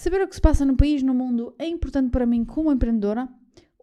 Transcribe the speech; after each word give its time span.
Saber 0.00 0.22
o 0.22 0.28
que 0.28 0.34
se 0.34 0.40
passa 0.40 0.64
no 0.64 0.78
país, 0.78 1.02
no 1.02 1.12
mundo, 1.12 1.54
é 1.58 1.66
importante 1.66 2.08
para 2.08 2.24
mim 2.24 2.42
como 2.42 2.72
empreendedora. 2.72 3.28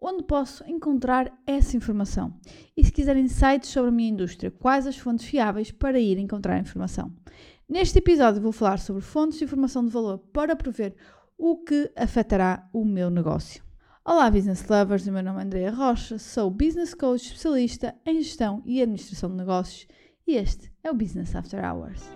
Onde 0.02 0.24
posso 0.24 0.68
encontrar 0.68 1.32
essa 1.46 1.76
informação? 1.76 2.34
E 2.76 2.84
se 2.84 2.90
quiserem 2.90 3.26
insights 3.26 3.70
sobre 3.70 3.90
a 3.90 3.92
minha 3.92 4.10
indústria, 4.10 4.50
quais 4.50 4.84
as 4.88 4.98
fontes 4.98 5.26
fiáveis 5.26 5.70
para 5.70 6.00
ir 6.00 6.18
encontrar 6.18 6.58
informação? 6.58 7.12
Neste 7.68 8.00
episódio 8.00 8.42
vou 8.42 8.50
falar 8.50 8.80
sobre 8.80 9.00
fontes 9.00 9.38
de 9.38 9.44
informação 9.44 9.86
de 9.86 9.92
valor 9.92 10.18
para 10.32 10.56
prever 10.56 10.96
o 11.38 11.58
que 11.58 11.88
afetará 11.94 12.68
o 12.72 12.84
meu 12.84 13.10
negócio. 13.10 13.62
Olá, 14.04 14.28
business 14.28 14.66
lovers, 14.68 15.06
o 15.06 15.12
meu 15.12 15.22
nome 15.22 15.38
é 15.38 15.44
Andrea 15.44 15.70
Rocha, 15.70 16.18
sou 16.18 16.50
business 16.50 16.94
coach 16.94 17.26
especialista 17.26 17.94
em 18.04 18.20
gestão 18.20 18.60
e 18.66 18.82
administração 18.82 19.30
de 19.30 19.36
negócios 19.36 19.86
e 20.26 20.34
este 20.34 20.72
é 20.82 20.90
o 20.90 20.94
Business 20.94 21.36
After 21.36 21.64
Hours. 21.64 22.10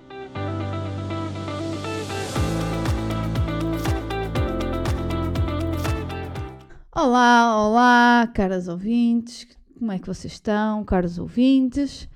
Olá, 6.94 7.66
olá, 7.66 8.30
caras 8.34 8.68
ouvintes, 8.68 9.48
como 9.78 9.90
é 9.92 9.98
que 9.98 10.06
vocês 10.06 10.34
estão, 10.34 10.84
caros 10.84 11.18
ouvintes? 11.18 12.06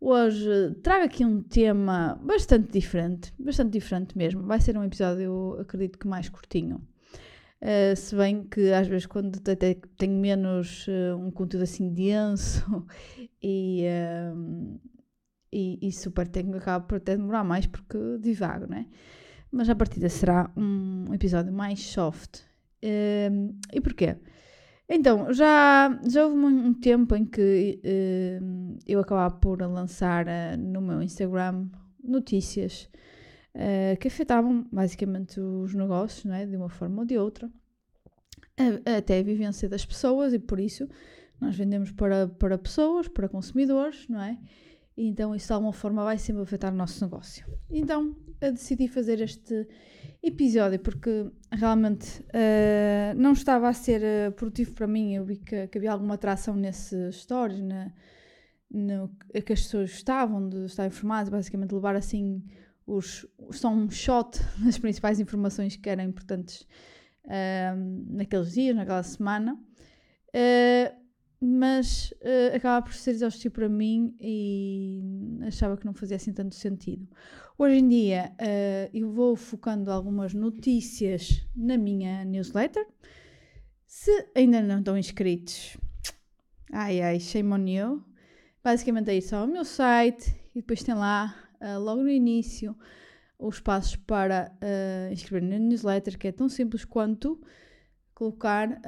Hoje 0.00 0.76
trago 0.80 1.06
aqui 1.06 1.24
um 1.24 1.42
tema 1.42 2.16
bastante 2.22 2.70
diferente, 2.70 3.34
bastante 3.36 3.72
diferente 3.72 4.16
mesmo. 4.16 4.44
Vai 4.44 4.60
ser 4.60 4.78
um 4.78 4.84
episódio, 4.84 5.22
eu 5.22 5.58
acredito 5.60 5.98
que 5.98 6.06
mais 6.06 6.28
curtinho. 6.28 6.80
Uh, 7.60 7.96
se 7.96 8.14
bem 8.14 8.44
que 8.44 8.72
às 8.72 8.86
vezes 8.86 9.06
quando 9.06 9.40
tenho 9.40 10.20
menos 10.20 10.86
uh, 10.86 11.16
um 11.18 11.32
conteúdo 11.32 11.64
assim 11.64 11.92
denso 11.92 12.86
e, 13.42 13.84
uh, 13.88 14.80
e, 15.52 15.88
e, 15.88 15.90
super 15.90 16.28
técnico 16.28 16.58
acaba 16.58 16.86
por 16.86 16.98
até 16.98 17.16
demorar 17.16 17.42
mais 17.42 17.66
porque 17.66 17.98
divago, 18.20 18.68
né? 18.70 18.86
Mas 19.50 19.68
a 19.68 19.74
partida 19.74 20.08
será 20.08 20.48
um 20.56 21.12
episódio 21.12 21.52
mais 21.52 21.80
soft. 21.80 22.51
E 22.82 23.80
porquê? 23.80 24.16
Então, 24.94 25.32
já, 25.32 25.98
já 26.06 26.26
houve 26.26 26.36
um 26.36 26.74
tempo 26.74 27.16
em 27.16 27.24
que 27.24 27.80
uh, 27.82 28.78
eu 28.86 29.00
acabava 29.00 29.34
por 29.36 29.58
lançar 29.62 30.26
uh, 30.26 30.58
no 30.58 30.82
meu 30.82 31.00
Instagram 31.00 31.68
notícias 32.04 32.90
uh, 33.54 33.98
que 33.98 34.08
afetavam 34.08 34.66
basicamente 34.70 35.40
os 35.40 35.72
negócios, 35.72 36.26
não 36.26 36.34
é? 36.34 36.44
de 36.44 36.56
uma 36.56 36.68
forma 36.68 37.00
ou 37.00 37.06
de 37.06 37.16
outra, 37.16 37.50
até 38.98 39.20
a 39.20 39.22
vivência 39.22 39.66
das 39.66 39.86
pessoas, 39.86 40.34
e 40.34 40.38
por 40.38 40.60
isso 40.60 40.86
nós 41.40 41.56
vendemos 41.56 41.90
para, 41.90 42.28
para 42.28 42.58
pessoas, 42.58 43.08
para 43.08 43.30
consumidores, 43.30 44.06
não 44.08 44.20
é? 44.20 44.38
E 44.94 45.08
então 45.08 45.34
isso 45.34 45.46
de 45.46 45.52
alguma 45.54 45.72
forma 45.72 46.04
vai 46.04 46.18
sempre 46.18 46.42
afetar 46.42 46.70
o 46.70 46.76
nosso 46.76 47.02
negócio. 47.02 47.46
Então 47.70 48.14
eu 48.46 48.52
decidi 48.52 48.88
fazer 48.88 49.20
este 49.20 49.66
episódio 50.22 50.78
porque 50.78 51.30
realmente 51.50 52.20
uh, 52.22 53.14
não 53.16 53.32
estava 53.32 53.68
a 53.68 53.72
ser 53.72 54.02
uh, 54.02 54.32
produtivo 54.32 54.72
para 54.72 54.86
mim. 54.86 55.14
Eu 55.14 55.24
vi 55.24 55.36
que, 55.36 55.66
que 55.68 55.78
havia 55.78 55.92
alguma 55.92 56.14
atração 56.14 56.54
nesses 56.54 57.16
stories, 57.16 57.60
na, 57.60 57.92
no, 58.70 59.08
que 59.44 59.52
as 59.52 59.62
pessoas 59.62 59.90
estavam 59.90 60.48
de 60.48 60.64
estar 60.64 60.86
informadas, 60.86 61.28
basicamente 61.28 61.74
levar 61.74 61.96
assim 61.96 62.42
os, 62.86 63.26
só 63.50 63.68
um 63.68 63.90
shot 63.90 64.38
das 64.64 64.78
principais 64.78 65.20
informações 65.20 65.76
que 65.76 65.88
eram 65.88 66.04
importantes 66.04 66.62
uh, 67.24 67.76
naqueles 68.08 68.52
dias, 68.52 68.76
naquela 68.76 69.02
semana. 69.02 69.54
Uh, 70.28 71.01
mas 71.44 72.12
uh, 72.20 72.54
acaba 72.54 72.86
por 72.86 72.94
ser 72.94 73.10
exaustivo 73.10 73.52
para 73.52 73.68
mim 73.68 74.14
e 74.20 75.02
achava 75.42 75.76
que 75.76 75.84
não 75.84 75.92
fazia 75.92 76.16
assim 76.16 76.32
tanto 76.32 76.54
sentido. 76.54 77.08
Hoje 77.58 77.78
em 77.78 77.88
dia 77.88 78.32
uh, 78.34 78.90
eu 78.94 79.10
vou 79.10 79.34
focando 79.34 79.90
algumas 79.90 80.32
notícias 80.32 81.44
na 81.56 81.76
minha 81.76 82.24
newsletter. 82.24 82.86
Se 83.84 84.28
ainda 84.36 84.62
não 84.62 84.78
estão 84.78 84.96
inscritos, 84.96 85.76
ai 86.70 87.02
ai, 87.02 87.18
shame 87.18 87.52
on 87.52 87.66
you. 87.66 88.04
Basicamente 88.62 89.10
é 89.10 89.16
isso, 89.16 89.34
é 89.34 89.42
o 89.42 89.48
meu 89.48 89.64
site 89.64 90.32
e 90.54 90.60
depois 90.60 90.84
tem 90.84 90.94
lá, 90.94 91.34
uh, 91.60 91.80
logo 91.80 92.02
no 92.02 92.08
início, 92.08 92.76
os 93.36 93.58
passos 93.58 93.96
para 93.96 94.56
inscrever 95.10 95.42
na 95.42 95.58
newsletter, 95.58 96.16
que 96.16 96.28
é 96.28 96.32
tão 96.32 96.48
simples 96.48 96.84
quanto 96.84 97.40
colocar 98.14 98.80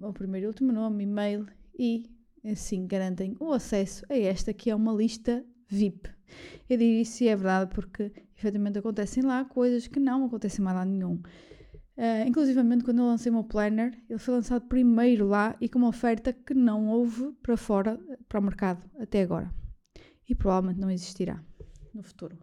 o 0.00 0.12
primeiro 0.12 0.46
e 0.46 0.48
último 0.48 0.72
nome, 0.72 1.04
e-mail 1.04 1.46
e 1.78 2.04
assim 2.44 2.86
garantem 2.86 3.36
o 3.38 3.52
acesso 3.52 4.04
a 4.08 4.16
esta 4.16 4.52
que 4.52 4.70
é 4.70 4.74
uma 4.74 4.92
lista 4.92 5.44
VIP. 5.68 6.10
Eu 6.68 6.76
digo 6.78 7.00
isso 7.00 7.22
e 7.24 7.28
é 7.28 7.36
verdade 7.36 7.70
porque 7.74 8.12
efetivamente 8.36 8.78
acontecem 8.78 9.22
lá 9.22 9.44
coisas 9.44 9.86
que 9.86 10.00
não 10.00 10.24
acontecem 10.24 10.64
mais 10.64 10.76
lá 10.76 10.84
nenhum. 10.84 11.20
Uh, 11.96 12.26
inclusivamente 12.26 12.84
quando 12.84 12.98
eu 12.98 13.04
lancei 13.04 13.30
o 13.30 13.34
meu 13.34 13.44
planner, 13.44 13.96
ele 14.08 14.18
foi 14.18 14.34
lançado 14.34 14.66
primeiro 14.66 15.28
lá 15.28 15.54
e 15.60 15.68
com 15.68 15.78
uma 15.78 15.88
oferta 15.88 16.32
que 16.32 16.54
não 16.54 16.88
houve 16.88 17.32
para 17.42 17.56
fora, 17.56 18.00
para 18.28 18.40
o 18.40 18.42
mercado 18.42 18.82
até 18.98 19.22
agora. 19.22 19.52
E 20.28 20.34
provavelmente 20.34 20.80
não 20.80 20.90
existirá 20.90 21.42
no 21.94 22.02
futuro. 22.02 22.38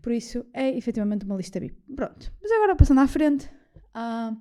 Por 0.00 0.12
isso 0.12 0.46
é 0.54 0.74
efetivamente 0.76 1.26
uma 1.26 1.36
lista 1.36 1.60
VIP. 1.60 1.76
Pronto, 1.94 2.32
mas 2.42 2.50
agora 2.50 2.74
passando 2.74 3.00
à 3.00 3.06
frente, 3.06 3.46
uh, 3.94 4.34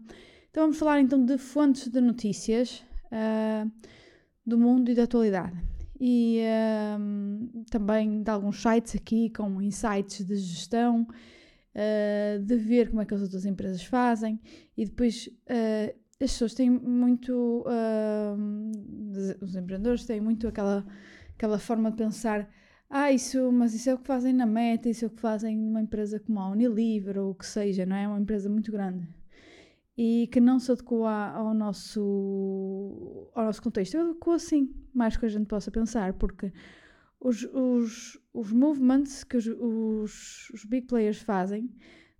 então 0.49 0.63
vamos 0.63 0.77
falar 0.77 1.01
então 1.01 1.23
de 1.23 1.37
fontes 1.37 1.89
de 1.89 1.99
notícias. 1.99 2.83
Uh, 3.11 3.69
do 4.49 4.57
mundo 4.57 4.91
e 4.91 4.95
da 4.95 5.03
atualidade. 5.03 5.57
E 5.99 6.41
um, 6.99 7.63
também 7.69 8.23
de 8.23 8.31
alguns 8.31 8.61
sites 8.61 8.95
aqui 8.95 9.29
com 9.29 9.61
insights 9.61 10.25
de 10.25 10.35
gestão, 10.37 11.05
uh, 11.75 12.39
de 12.39 12.55
ver 12.55 12.89
como 12.89 13.01
é 13.01 13.05
que 13.05 13.13
as 13.13 13.21
outras 13.21 13.45
empresas 13.45 13.83
fazem 13.83 14.39
e 14.77 14.85
depois 14.85 15.27
uh, 15.27 15.93
as 16.21 16.31
pessoas 16.31 16.53
têm 16.53 16.69
muito, 16.69 17.65
uh, 17.65 18.35
os 19.41 19.55
empreendedores 19.55 20.05
têm 20.05 20.21
muito 20.21 20.47
aquela, 20.47 20.85
aquela 21.35 21.59
forma 21.59 21.91
de 21.91 21.97
pensar 21.97 22.49
ah, 22.89 23.11
isso, 23.11 23.51
mas 23.51 23.75
isso 23.75 23.89
é 23.89 23.93
o 23.93 23.99
que 23.99 24.07
fazem 24.07 24.33
na 24.33 24.47
Meta, 24.47 24.89
isso 24.89 25.05
é 25.05 25.07
o 25.07 25.11
que 25.11 25.21
fazem 25.21 25.55
numa 25.55 25.81
empresa 25.81 26.19
como 26.19 26.39
a 26.39 26.49
Unilever 26.49 27.19
ou 27.19 27.31
o 27.31 27.35
que 27.35 27.45
seja, 27.45 27.85
não 27.85 27.95
é? 27.95 28.07
Uma 28.07 28.19
empresa 28.19 28.49
muito 28.49 28.71
grande 28.71 29.07
e 30.01 30.27
que 30.27 30.39
não 30.39 30.59
se 30.59 30.71
adequa 30.71 31.29
ao 31.33 31.53
nosso, 31.53 33.29
ao 33.35 33.43
nosso 33.43 33.61
contexto. 33.61 33.95
Eu 33.95 34.11
adequo 34.11 34.31
assim, 34.31 34.73
mais 34.93 35.17
que 35.17 35.25
a 35.25 35.29
gente 35.29 35.45
possa 35.45 35.69
pensar, 35.69 36.13
porque 36.13 36.53
os, 37.19 37.43
os, 37.43 38.17
os 38.33 38.49
movements 38.53 39.25
que 39.25 39.35
os, 39.35 39.45
os, 39.45 40.49
os 40.51 40.63
big 40.63 40.87
players 40.87 41.21
fazem 41.21 41.69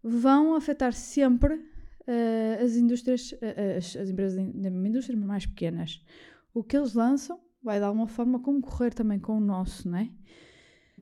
vão 0.04 0.56
afetar 0.56 0.92
sempre 0.92 1.54
uh, 1.54 2.62
as 2.62 2.76
indústrias, 2.76 3.32
uh, 3.32 3.78
as, 3.78 3.96
as 3.96 4.10
empresas 4.10 4.36
da 4.36 4.70
mesma 4.70 4.90
indústria, 4.90 5.18
mas 5.18 5.28
mais 5.28 5.46
pequenas. 5.46 6.04
O 6.54 6.62
que 6.66 6.76
eles 6.76 6.94
lançam 6.94 7.40
vai 7.64 7.80
de 7.80 7.86
alguma 7.86 8.08
forma 8.08 8.42
concorrer 8.42 8.94
também 8.94 9.20
com 9.20 9.38
o 9.38 9.40
nosso, 9.40 9.90
não 9.90 10.00
é? 10.00 10.10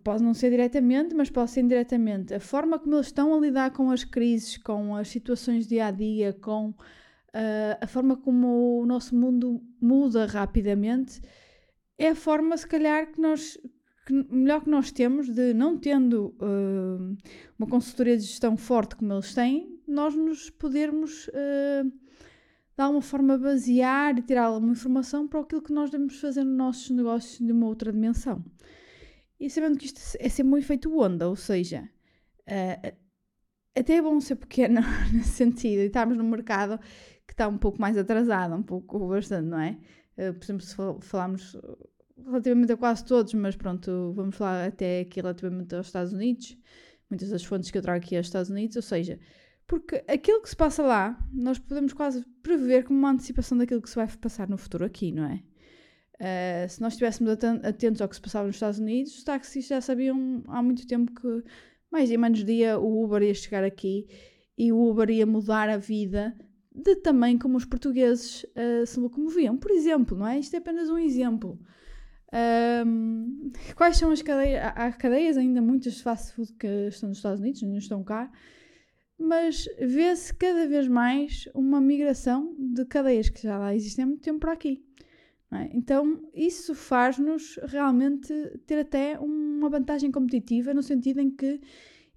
Pode 0.07 0.23
não 0.23 0.33
ser 0.33 0.51
diretamente, 0.51 1.13
mas 1.13 1.29
pode 1.29 1.51
ser 1.51 1.59
indiretamente. 1.59 2.33
A 2.33 2.39
forma 2.39 2.79
como 2.79 2.95
eles 2.95 3.07
estão 3.07 3.35
a 3.35 3.39
lidar 3.41 3.71
com 3.71 3.91
as 3.91 4.05
crises, 4.05 4.55
com 4.55 4.95
as 4.95 5.09
situações 5.09 5.67
dia 5.67 5.87
a 5.87 5.91
dia, 5.91 6.31
com 6.31 6.69
uh, 6.69 6.75
a 7.81 7.85
forma 7.87 8.15
como 8.15 8.79
o 8.79 8.85
nosso 8.85 9.13
mundo 9.13 9.61
muda 9.81 10.25
rapidamente, 10.25 11.19
é 11.97 12.11
a 12.11 12.15
forma, 12.15 12.55
se 12.55 12.65
calhar, 12.65 13.11
que 13.11 13.19
nós. 13.19 13.57
Que, 14.05 14.13
melhor 14.33 14.63
que 14.63 14.69
nós 14.69 14.93
temos 14.93 15.27
de, 15.27 15.53
não 15.53 15.77
tendo 15.77 16.33
uh, 16.39 17.17
uma 17.59 17.67
consultoria 17.67 18.15
de 18.15 18.23
gestão 18.23 18.55
forte 18.55 18.95
como 18.95 19.11
eles 19.11 19.33
têm, 19.33 19.77
nós 19.85 20.15
nos 20.15 20.49
podermos 20.49 21.27
uh, 21.27 21.83
de 21.83 22.81
alguma 22.81 23.01
forma 23.01 23.37
basear 23.37 24.17
e 24.17 24.21
tirar 24.21 24.45
alguma 24.45 24.71
informação 24.71 25.27
para 25.27 25.41
aquilo 25.41 25.61
que 25.61 25.73
nós 25.73 25.89
devemos 25.89 26.17
fazer 26.21 26.45
nos 26.45 26.55
nossos 26.55 26.89
negócios 26.91 27.45
de 27.45 27.51
uma 27.51 27.67
outra 27.67 27.91
dimensão. 27.91 28.41
E 29.39 29.49
sabendo 29.49 29.77
que 29.77 29.85
isto 29.85 29.99
é 30.19 30.29
sempre 30.29 30.53
um 30.53 30.57
efeito 30.57 30.99
onda, 30.99 31.27
ou 31.27 31.35
seja, 31.35 31.89
uh, 32.47 32.97
até 33.77 33.95
é 33.95 34.01
bom 34.01 34.19
ser 34.19 34.35
pequeno 34.35 34.81
nesse 35.13 35.29
sentido 35.29 35.81
e 35.81 35.85
estarmos 35.85 36.17
num 36.17 36.27
mercado 36.27 36.79
que 37.27 37.33
está 37.33 37.47
um 37.47 37.57
pouco 37.57 37.79
mais 37.79 37.97
atrasado, 37.97 38.55
um 38.55 38.63
pouco 38.63 39.07
bastante, 39.07 39.47
não 39.47 39.59
é? 39.59 39.77
Uh, 40.17 40.33
por 40.33 40.43
exemplo, 40.43 40.63
se 40.63 40.75
falarmos 41.01 41.55
relativamente 42.25 42.71
a 42.71 42.77
quase 42.77 43.05
todos, 43.05 43.33
mas 43.33 43.55
pronto, 43.55 44.13
vamos 44.15 44.35
falar 44.35 44.67
até 44.67 45.01
aqui 45.01 45.21
relativamente 45.21 45.75
aos 45.75 45.87
Estados 45.87 46.13
Unidos, 46.13 46.57
muitas 47.09 47.29
das 47.29 47.43
fontes 47.43 47.69
que 47.69 47.77
eu 47.77 47.81
trago 47.81 48.03
aqui 48.03 48.17
aos 48.17 48.25
Estados 48.25 48.49
Unidos, 48.49 48.75
ou 48.75 48.81
seja, 48.81 49.19
porque 49.67 50.03
aquilo 50.07 50.41
que 50.41 50.49
se 50.49 50.55
passa 50.55 50.81
lá, 50.81 51.17
nós 51.31 51.59
podemos 51.59 51.93
quase 51.93 52.25
prever 52.41 52.85
como 52.85 52.97
uma 52.97 53.11
antecipação 53.11 53.57
daquilo 53.57 53.81
que 53.81 53.89
se 53.89 53.95
vai 53.95 54.07
passar 54.07 54.49
no 54.49 54.57
futuro 54.57 54.85
aqui, 54.85 55.11
não 55.11 55.25
é? 55.25 55.43
Uh, 56.19 56.67
se 56.67 56.81
nós 56.81 56.93
estivéssemos 56.93 57.37
atentos 57.63 58.01
ao 58.01 58.09
que 58.09 58.15
se 58.15 58.21
passava 58.21 58.47
nos 58.47 58.55
Estados 58.55 58.79
Unidos, 58.79 59.15
os 59.15 59.23
taxistas 59.23 59.77
já 59.77 59.81
sabiam 59.81 60.43
há 60.47 60.63
muito 60.63 60.87
tempo 60.87 61.11
que 61.13 61.43
mais 61.91 62.09
dia 62.09 62.17
menos 62.17 62.43
dia 62.43 62.79
o 62.79 63.03
Uber 63.03 63.21
ia 63.21 63.33
chegar 63.33 63.63
aqui 63.63 64.07
e 64.57 64.71
o 64.71 64.89
Uber 64.89 65.09
ia 65.09 65.25
mudar 65.25 65.69
a 65.69 65.77
vida 65.77 66.35
de 66.73 66.95
também 66.97 67.37
como 67.37 67.57
os 67.57 67.65
portugueses 67.65 68.43
uh, 68.43 68.85
se 68.85 68.99
locomoviam. 68.99 69.57
Por 69.57 69.71
exemplo, 69.71 70.17
não 70.17 70.27
é? 70.27 70.39
Isto 70.39 70.55
é 70.55 70.57
apenas 70.57 70.89
um 70.89 70.97
exemplo. 70.97 71.59
Um, 72.85 73.51
quais 73.75 73.97
são 73.97 74.11
as 74.11 74.21
cadeias? 74.21 74.61
Há 74.75 74.91
cadeias 74.91 75.37
ainda 75.37 75.61
muitas 75.61 75.93
de 75.93 76.03
fast 76.03 76.33
food 76.33 76.53
que 76.53 76.87
estão 76.87 77.09
nos 77.09 77.19
Estados 77.19 77.39
Unidos, 77.39 77.61
não 77.61 77.77
estão 77.77 78.03
cá, 78.03 78.31
mas 79.17 79.65
vê-se 79.79 80.33
cada 80.33 80.67
vez 80.67 80.87
mais 80.87 81.47
uma 81.53 81.79
migração 81.79 82.55
de 82.59 82.85
cadeias 82.85 83.29
que 83.29 83.41
já 83.41 83.57
lá 83.57 83.73
existem 83.73 84.03
há 84.03 84.07
muito 84.07 84.21
tempo 84.21 84.39
para 84.39 84.51
aqui. 84.51 84.83
É? 85.51 85.69
Então, 85.73 86.21
isso 86.33 86.75
faz-nos 86.75 87.57
realmente 87.63 88.33
ter 88.65 88.79
até 88.79 89.17
uma 89.19 89.69
vantagem 89.69 90.11
competitiva 90.11 90.73
no 90.73 90.83
sentido 90.83 91.21
em 91.21 91.31
que 91.31 91.61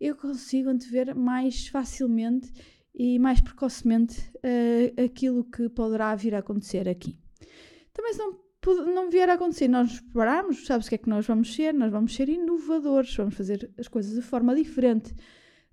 eu 0.00 0.16
consigo 0.16 0.68
antever 0.68 1.14
mais 1.14 1.68
facilmente 1.68 2.50
e 2.94 3.18
mais 3.18 3.40
precocemente 3.40 4.20
uh, 4.36 5.04
aquilo 5.04 5.44
que 5.44 5.68
poderá 5.68 6.14
vir 6.16 6.34
a 6.34 6.38
acontecer 6.38 6.88
aqui. 6.88 7.16
Também 7.92 8.12
se 8.14 8.18
não, 8.18 8.36
não 8.92 9.10
vier 9.10 9.28
a 9.28 9.34
acontecer, 9.34 9.68
nós 9.68 9.90
nos 9.90 10.00
preparamos, 10.00 10.66
sabes 10.66 10.86
o 10.86 10.88
que 10.88 10.96
é 10.96 10.98
que 10.98 11.08
nós 11.08 11.24
vamos 11.24 11.54
ser? 11.54 11.72
Nós 11.72 11.92
vamos 11.92 12.14
ser 12.14 12.28
inovadores, 12.28 13.14
vamos 13.14 13.36
fazer 13.36 13.70
as 13.78 13.86
coisas 13.86 14.14
de 14.14 14.22
forma 14.22 14.54
diferente, 14.56 15.14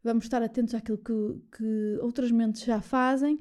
vamos 0.04 0.26
estar 0.26 0.44
atentos 0.44 0.76
àquilo 0.76 1.00
que, 1.00 1.58
que 1.58 1.98
outras 2.02 2.32
mentes 2.32 2.64
já 2.64 2.82
fazem 2.82 3.40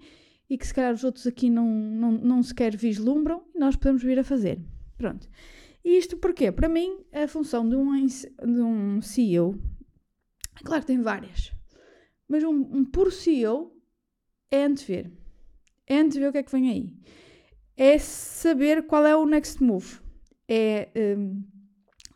e 0.48 0.56
que 0.56 0.66
se 0.66 0.74
calhar 0.74 0.92
os 0.92 1.04
outros 1.04 1.26
aqui 1.26 1.50
não, 1.50 1.66
não, 1.66 2.12
não 2.12 2.42
sequer 2.42 2.76
vislumbram 2.76 3.44
nós 3.54 3.76
podemos 3.76 4.02
vir 4.02 4.18
a 4.18 4.24
fazer. 4.24 4.60
Pronto. 4.96 5.28
E 5.84 5.98
isto 5.98 6.16
porquê? 6.16 6.50
Para 6.50 6.68
mim, 6.68 7.04
a 7.12 7.28
função 7.28 7.68
de 7.68 7.76
um, 7.76 8.06
de 8.06 8.60
um 8.60 9.00
CEO, 9.00 9.60
claro 10.64 10.82
que 10.82 10.88
tem 10.88 11.00
várias, 11.00 11.52
mas 12.28 12.42
um, 12.42 12.54
um 12.54 12.84
puro 12.84 13.10
CEO 13.10 13.72
é 14.50 14.64
antever. 14.64 15.12
É 15.86 15.98
antever 15.98 16.30
o 16.30 16.32
que 16.32 16.38
é 16.38 16.42
que 16.42 16.52
vem 16.52 16.70
aí. 16.70 16.96
É 17.76 17.98
saber 17.98 18.86
qual 18.86 19.06
é 19.06 19.14
o 19.14 19.26
next 19.26 19.62
move. 19.62 20.00
É 20.48 20.88
um, 21.16 21.44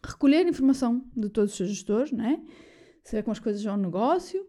recolher 0.05 0.47
informação 0.47 1.05
de 1.17 1.29
todos 1.29 1.53
os 1.53 1.56
seus 1.56 1.71
gestores, 1.71 2.11
não 2.11 2.25
é? 2.25 2.41
saber 3.05 3.23
como 3.23 3.33
as 3.33 3.38
coisas 3.38 3.62
vão 3.62 3.76
no 3.76 3.85
negócio, 3.85 4.47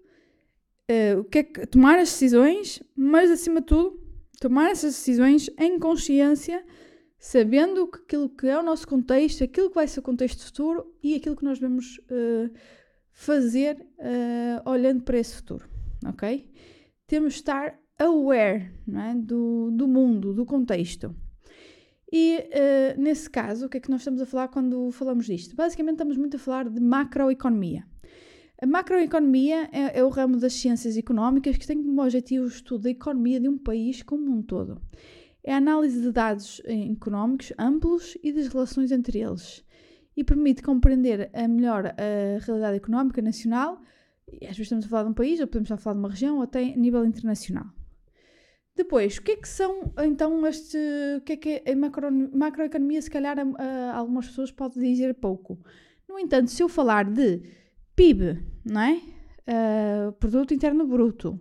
o 1.19 1.23
que 1.23 1.39
é 1.39 1.43
que, 1.43 1.67
tomar 1.67 1.99
as 1.99 2.09
decisões, 2.09 2.81
mas 2.95 3.29
acima 3.29 3.61
de 3.61 3.67
tudo, 3.67 3.99
tomar 4.39 4.71
essas 4.71 4.95
decisões 4.95 5.49
em 5.59 5.77
consciência, 5.79 6.65
sabendo 7.19 7.87
que 7.87 7.99
aquilo 7.99 8.29
que 8.29 8.47
é 8.47 8.57
o 8.57 8.63
nosso 8.63 8.87
contexto, 8.87 9.43
aquilo 9.43 9.69
que 9.69 9.75
vai 9.75 9.87
ser 9.87 9.99
o 9.99 10.03
contexto 10.03 10.43
futuro 10.43 10.91
e 11.03 11.15
aquilo 11.15 11.35
que 11.35 11.43
nós 11.43 11.59
devemos 11.59 11.97
uh, 11.99 12.51
fazer 13.11 13.77
uh, 13.99 14.69
olhando 14.69 15.03
para 15.03 15.19
esse 15.19 15.35
futuro, 15.35 15.69
ok? 16.05 16.49
Temos 17.05 17.33
de 17.33 17.39
estar 17.39 17.79
aware 17.99 18.71
é? 18.91 19.13
do, 19.15 19.69
do 19.71 19.87
mundo, 19.87 20.33
do 20.33 20.45
contexto. 20.45 21.15
E 22.11 22.39
uh, 22.39 23.01
nesse 23.01 23.29
caso, 23.29 23.67
o 23.67 23.69
que 23.69 23.77
é 23.77 23.79
que 23.79 23.89
nós 23.89 24.01
estamos 24.01 24.21
a 24.21 24.25
falar 24.25 24.47
quando 24.47 24.91
falamos 24.91 25.25
disto? 25.25 25.55
Basicamente, 25.55 25.93
estamos 25.93 26.17
muito 26.17 26.35
a 26.35 26.39
falar 26.39 26.67
de 26.67 26.81
macroeconomia. 26.81 27.85
A 28.63 28.67
macroeconomia 28.67 29.67
é, 29.71 29.97
é, 29.97 30.03
o 30.03 30.09
ramo 30.09 30.37
das 30.37 30.53
ciências 30.53 30.95
económicas 30.95 31.57
que 31.57 31.65
tem 31.65 31.81
como 31.81 31.99
objetivo 31.99 32.43
o 32.43 32.47
estudo 32.47 32.83
da 32.83 32.91
economia 32.91 33.39
de 33.39 33.49
um 33.49 33.57
país 33.57 34.03
como 34.03 34.31
um 34.31 34.43
todo. 34.43 34.79
É 35.43 35.51
a 35.51 35.57
análise 35.57 35.99
de 35.99 36.11
dados 36.11 36.61
eh, 36.65 36.91
económicos 36.91 37.51
amplos 37.57 38.15
e 38.21 38.31
das 38.31 38.47
relações 38.49 38.91
entre 38.91 39.17
eles 39.17 39.65
e 40.15 40.23
permite 40.23 40.61
compreender 40.61 41.31
a 41.33 41.47
melhor 41.47 41.87
a 41.87 42.45
realidade 42.45 42.77
económica 42.77 43.19
nacional, 43.19 43.81
às 44.27 44.49
vezes 44.49 44.59
estamos 44.59 44.85
a 44.85 44.89
falar 44.89 45.03
de 45.05 45.09
um 45.09 45.15
país, 45.15 45.39
ou 45.39 45.47
podemos 45.47 45.65
estar 45.65 45.75
a 45.75 45.77
falar 45.79 45.95
de 45.95 45.99
uma 46.01 46.09
região, 46.09 46.35
ou 46.37 46.43
até 46.43 46.59
a 46.59 46.75
nível 46.75 47.03
internacional. 47.03 47.65
Depois, 48.75 49.17
o 49.17 49.23
que 49.23 49.31
é 49.31 49.37
que 49.37 49.49
são 49.49 49.91
então 50.03 50.45
este. 50.45 50.77
O 51.17 51.21
que 51.21 51.33
é 51.33 51.37
que 51.37 51.63
é 51.65 51.71
a 51.71 51.75
macro, 51.75 52.11
macroeconomia, 52.11 53.01
se 53.01 53.09
calhar 53.09 53.39
a, 53.39 53.41
a, 53.41 53.97
algumas 53.97 54.27
pessoas 54.27 54.51
podem 54.51 54.91
dizer 54.93 55.15
pouco. 55.15 55.59
No 56.07 56.19
entanto, 56.19 56.51
se 56.51 56.61
eu 56.61 56.69
falar 56.69 57.05
de 57.05 57.41
PIB, 57.95 58.39
não 58.65 58.81
é? 58.81 59.01
Uh, 59.47 60.11
Produto 60.13 60.53
Interno 60.53 60.85
Bruto. 60.85 61.39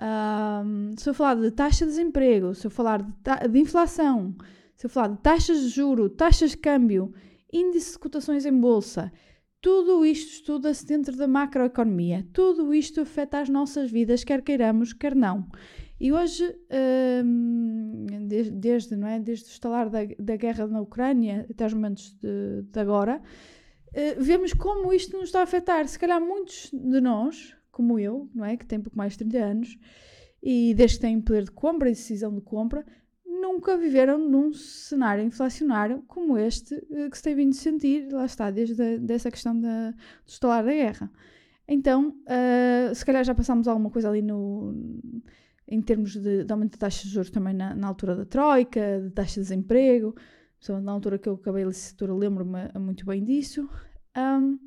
Uh, 0.00 0.98
se 0.98 1.08
eu 1.08 1.14
falar 1.14 1.34
de 1.34 1.50
taxa 1.50 1.84
de 1.84 1.90
desemprego, 1.90 2.54
se 2.54 2.66
eu 2.66 2.70
falar 2.70 3.02
de, 3.02 3.48
de, 3.48 3.58
inflação, 3.58 4.34
se 4.76 4.86
eu 4.86 4.90
falar 4.90 5.08
de 5.08 5.18
taxas 5.18 5.60
de 5.60 5.68
juro, 5.68 6.08
taxas 6.08 6.52
de 6.52 6.56
câmbio, 6.56 7.12
índice 7.52 7.92
de 7.92 7.98
cotações 7.98 8.46
em 8.46 8.58
bolsa, 8.58 9.12
tudo 9.60 10.06
isto 10.06 10.32
estuda-se 10.32 10.86
dentro 10.86 11.14
da 11.16 11.28
macroeconomia. 11.28 12.26
Tudo 12.32 12.72
isto 12.72 13.02
afeta 13.02 13.40
as 13.40 13.48
nossas 13.48 13.90
vidas, 13.90 14.24
quer 14.24 14.40
queiramos, 14.40 14.94
quer 14.94 15.14
não. 15.14 15.46
E 16.00 16.10
hoje, 16.10 16.56
desde, 18.26 18.50
desde, 18.52 18.96
não 18.96 19.06
é, 19.06 19.20
desde 19.20 19.44
o 19.44 19.52
estalar 19.52 19.90
da, 19.90 19.98
da 20.18 20.36
guerra 20.36 20.66
na 20.66 20.80
Ucrânia 20.80 21.46
até 21.50 21.66
os 21.66 21.74
momentos 21.74 22.16
de, 22.18 22.62
de 22.62 22.80
agora, 22.80 23.20
uh, 23.92 24.22
vemos 24.22 24.52
como 24.52 24.92
isto 24.92 25.16
nos 25.16 25.26
está 25.26 25.40
a 25.40 25.42
afetar. 25.44 25.86
Se 25.86 25.98
calhar 25.98 26.20
muitos 26.20 26.70
de 26.72 27.00
nós, 27.00 27.56
como 27.70 27.98
eu, 27.98 28.28
não 28.34 28.44
é, 28.44 28.56
que 28.56 28.66
tem 28.66 28.80
pouco 28.80 28.96
mais 28.96 29.12
de 29.12 29.18
30 29.18 29.38
anos, 29.38 29.78
e 30.42 30.74
desde 30.74 30.96
que 30.96 31.02
têm 31.02 31.20
poder 31.20 31.44
de 31.44 31.50
compra 31.50 31.88
e 31.88 31.92
decisão 31.92 32.34
de 32.34 32.40
compra, 32.40 32.84
nunca 33.24 33.76
viveram 33.76 34.18
num 34.18 34.52
cenário 34.52 35.24
inflacionário 35.24 36.02
como 36.06 36.36
este 36.36 36.74
uh, 36.74 37.10
que 37.10 37.16
se 37.16 37.22
tem 37.22 37.34
vindo 37.34 37.54
sentir, 37.54 38.08
lá 38.12 38.24
está, 38.24 38.50
desde 38.50 38.82
a, 38.82 38.96
dessa 38.96 39.30
questão 39.30 39.58
da, 39.58 39.90
do 39.90 39.96
estalar 40.26 40.64
da 40.64 40.72
guerra. 40.72 41.10
Então, 41.66 42.16
uh, 42.26 42.94
se 42.94 43.04
calhar 43.04 43.22
já 43.24 43.34
passámos 43.34 43.68
alguma 43.68 43.90
coisa 43.90 44.08
ali 44.08 44.22
no, 44.22 44.74
em 45.68 45.80
termos 45.80 46.16
de, 46.16 46.44
de 46.44 46.52
aumento 46.52 46.72
de 46.72 46.78
taxas 46.78 47.04
de 47.04 47.10
juros 47.10 47.30
também 47.30 47.54
na, 47.54 47.74
na, 47.74 47.86
altura 47.86 48.16
da 48.16 48.24
Troika, 48.24 49.00
de 49.00 49.10
taxa 49.10 49.34
de 49.34 49.40
desemprego, 49.42 50.14
na 50.82 50.92
altura 50.92 51.18
que 51.18 51.28
eu 51.28 51.34
acabei 51.34 51.64
a 51.64 51.68
licenciatura 51.68 52.14
lembro-me 52.14 52.68
muito 52.78 53.06
bem 53.06 53.24
disso. 53.24 53.68
Um, 54.16 54.58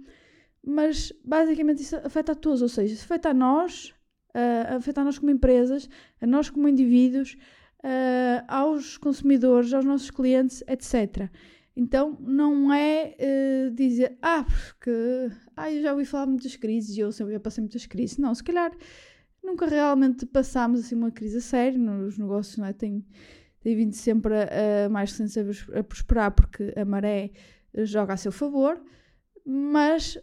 mas 0.66 1.12
basicamente 1.24 1.81
isso 1.81 1.95
afeta 1.98 2.31
a 2.31 2.36
todos, 2.36 2.62
ou 2.62 2.69
seja, 2.69 2.95
afeta 2.95 3.30
a 3.30 3.34
nós, 3.34 3.94
uh, 4.34 4.75
afeta 4.75 5.01
a 5.01 5.04
nós 5.04 5.19
como 5.19 5.31
empresas, 5.31 5.90
a 6.22 6.25
nós 6.25 6.50
como 6.50 6.68
indivíduos, 6.68 7.38
uh, 7.84 8.44
aos 8.48 8.98
consumidores, 8.98 9.74
aos 9.74 9.86
nossos 9.86 10.10
clientes, 10.10 10.63
etc. 10.68 11.30
Então 11.75 12.18
não 12.22 12.72
é 12.74 13.16
uh, 13.19 13.72
dizer, 13.72 14.18
ah, 14.22 14.44
porque 14.44 15.30
ah, 15.57 15.72
eu 15.72 15.81
já 15.81 15.92
ouvi 15.92 16.06
falar 16.06 16.28
muitas 16.28 16.56
crises 16.56 16.96
e 16.96 17.01
eu 17.01 17.12
sempre 17.12 17.38
passei 17.39 17.62
muitas 17.62 17.86
crises. 17.86 18.18
Não, 18.18 18.34
se 18.34 18.44
calhar 18.44 18.72
nunca 19.44 19.66
realmente 19.66 20.25
passámos 20.25 20.80
assim 20.80 20.96
uma 20.96 21.12
crise 21.12 21.38
a 21.38 21.42
sério 21.42 21.80
nos 21.80 22.18
negócios, 22.18 22.57
não 22.57 22.68
é? 22.68 22.74
Tem, 22.74 23.06
tem 23.63 23.75
vindo 23.75 23.94
sempre 23.94 24.33
a, 24.36 24.86
a 24.86 24.89
mais 24.89 25.12
recentes 25.12 25.38
a, 25.38 25.80
a, 25.80 25.83
prosperar 25.83 26.31
porque 26.31 26.74
a 26.75 26.83
maré 26.83 27.31
joga 27.74 28.13
a 28.13 28.18
seu 28.18 28.31
favor, 28.31 28.80
mas 29.45 30.18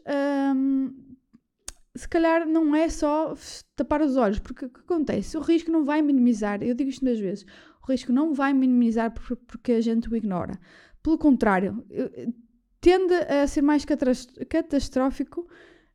um, 0.54 0.92
se 1.96 2.08
calhar 2.08 2.46
não 2.46 2.74
é 2.74 2.88
só 2.88 3.34
tapar 3.74 4.02
os 4.02 4.16
olhos, 4.16 4.38
porque 4.38 4.66
o 4.66 4.68
que 4.68 4.80
acontece? 4.80 5.36
O 5.36 5.40
risco 5.40 5.70
não 5.70 5.84
vai 5.84 6.02
minimizar, 6.02 6.62
eu 6.62 6.74
digo 6.74 6.90
isto 6.90 7.04
muitas 7.04 7.20
vezes, 7.20 7.46
o 7.82 7.90
risco 7.90 8.12
não 8.12 8.32
vai 8.32 8.52
minimizar 8.52 9.12
porque 9.46 9.72
a 9.72 9.80
gente 9.80 10.08
o 10.08 10.16
ignora. 10.16 10.58
Pelo 11.02 11.18
contrário, 11.18 11.84
tende 12.80 13.14
a 13.14 13.46
ser 13.46 13.62
mais 13.62 13.84
catastrófico 14.48 15.48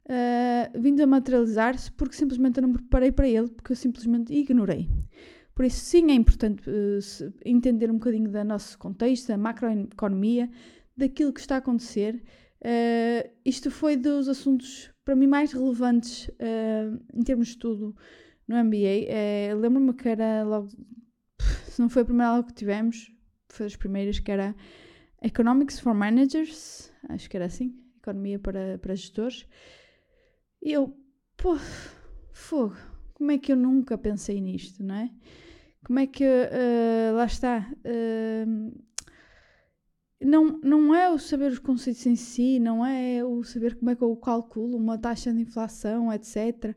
uh, 0.05 0.79
vindo 0.81 1.01
a 1.01 1.07
materializar-se 1.07 1.91
porque 1.91 2.15
simplesmente 2.15 2.57
eu 2.57 2.63
não 2.63 2.69
me 2.69 2.77
preparei 2.77 3.11
para 3.11 3.27
ele, 3.27 3.49
porque 3.49 3.71
eu 3.71 3.75
simplesmente 3.75 4.33
ignorei. 4.33 4.89
Por 5.55 5.63
isso, 5.63 5.79
sim, 5.85 6.11
é 6.11 6.13
importante 6.13 6.69
uh, 6.69 7.33
entender 7.45 7.89
um 7.89 7.93
bocadinho 7.93 8.29
do 8.29 8.43
nosso 8.43 8.77
contexto, 8.77 9.29
da 9.29 9.37
macroeconomia, 9.37 10.49
daquilo 10.97 11.31
que 11.31 11.39
está 11.39 11.55
a 11.55 11.59
acontecer. 11.59 12.21
Uh, 12.59 13.29
isto 13.45 13.71
foi 13.71 13.95
dos 13.95 14.27
assuntos, 14.27 14.91
para 15.05 15.15
mim, 15.15 15.27
mais 15.27 15.53
relevantes 15.53 16.27
uh, 16.27 17.01
em 17.13 17.23
termos 17.23 17.47
de 17.47 17.53
estudo 17.53 17.95
no 18.45 18.61
MBA. 18.65 19.55
Lembro-me 19.57 19.93
que 19.93 20.09
era 20.09 20.43
logo, 20.43 20.67
se 21.39 21.79
não 21.79 21.87
foi 21.87 22.01
a 22.01 22.05
primeira 22.05 22.31
aula 22.31 22.43
que 22.43 22.53
tivemos, 22.53 23.09
foi 23.47 23.65
das 23.65 23.77
primeiras, 23.77 24.19
que 24.19 24.31
era 24.31 24.53
Economics 25.23 25.79
for 25.79 25.93
Managers, 25.93 26.91
acho 27.07 27.29
que 27.29 27.37
era 27.37 27.45
assim, 27.45 27.73
Economia 27.97 28.37
para, 28.39 28.77
para 28.77 28.93
Gestores. 28.93 29.47
E 30.61 30.73
eu, 30.73 30.93
pô, 31.37 31.55
fogo, 32.33 32.75
como 33.13 33.31
é 33.31 33.37
que 33.37 33.53
eu 33.53 33.55
nunca 33.55 33.97
pensei 33.97 34.41
nisto, 34.41 34.83
não 34.83 34.95
é? 34.95 35.09
Como 35.85 35.99
é 35.99 36.07
que, 36.07 36.23
uh, 36.25 37.15
lá 37.15 37.25
está, 37.25 37.71
uh, 37.85 38.85
não, 40.19 40.59
não 40.63 40.95
é 40.95 41.11
o 41.11 41.19
saber 41.19 41.51
os 41.51 41.59
conceitos 41.59 42.05
em 42.07 42.15
si, 42.15 42.59
não 42.59 42.83
é 42.83 43.23
o 43.23 43.43
saber 43.43 43.75
como 43.75 43.91
é 43.91 43.95
que 43.95 44.01
eu 44.01 44.15
calculo 44.17 44.77
uma 44.77 44.97
taxa 44.97 45.31
de 45.31 45.41
inflação, 45.41 46.11
etc. 46.11 46.75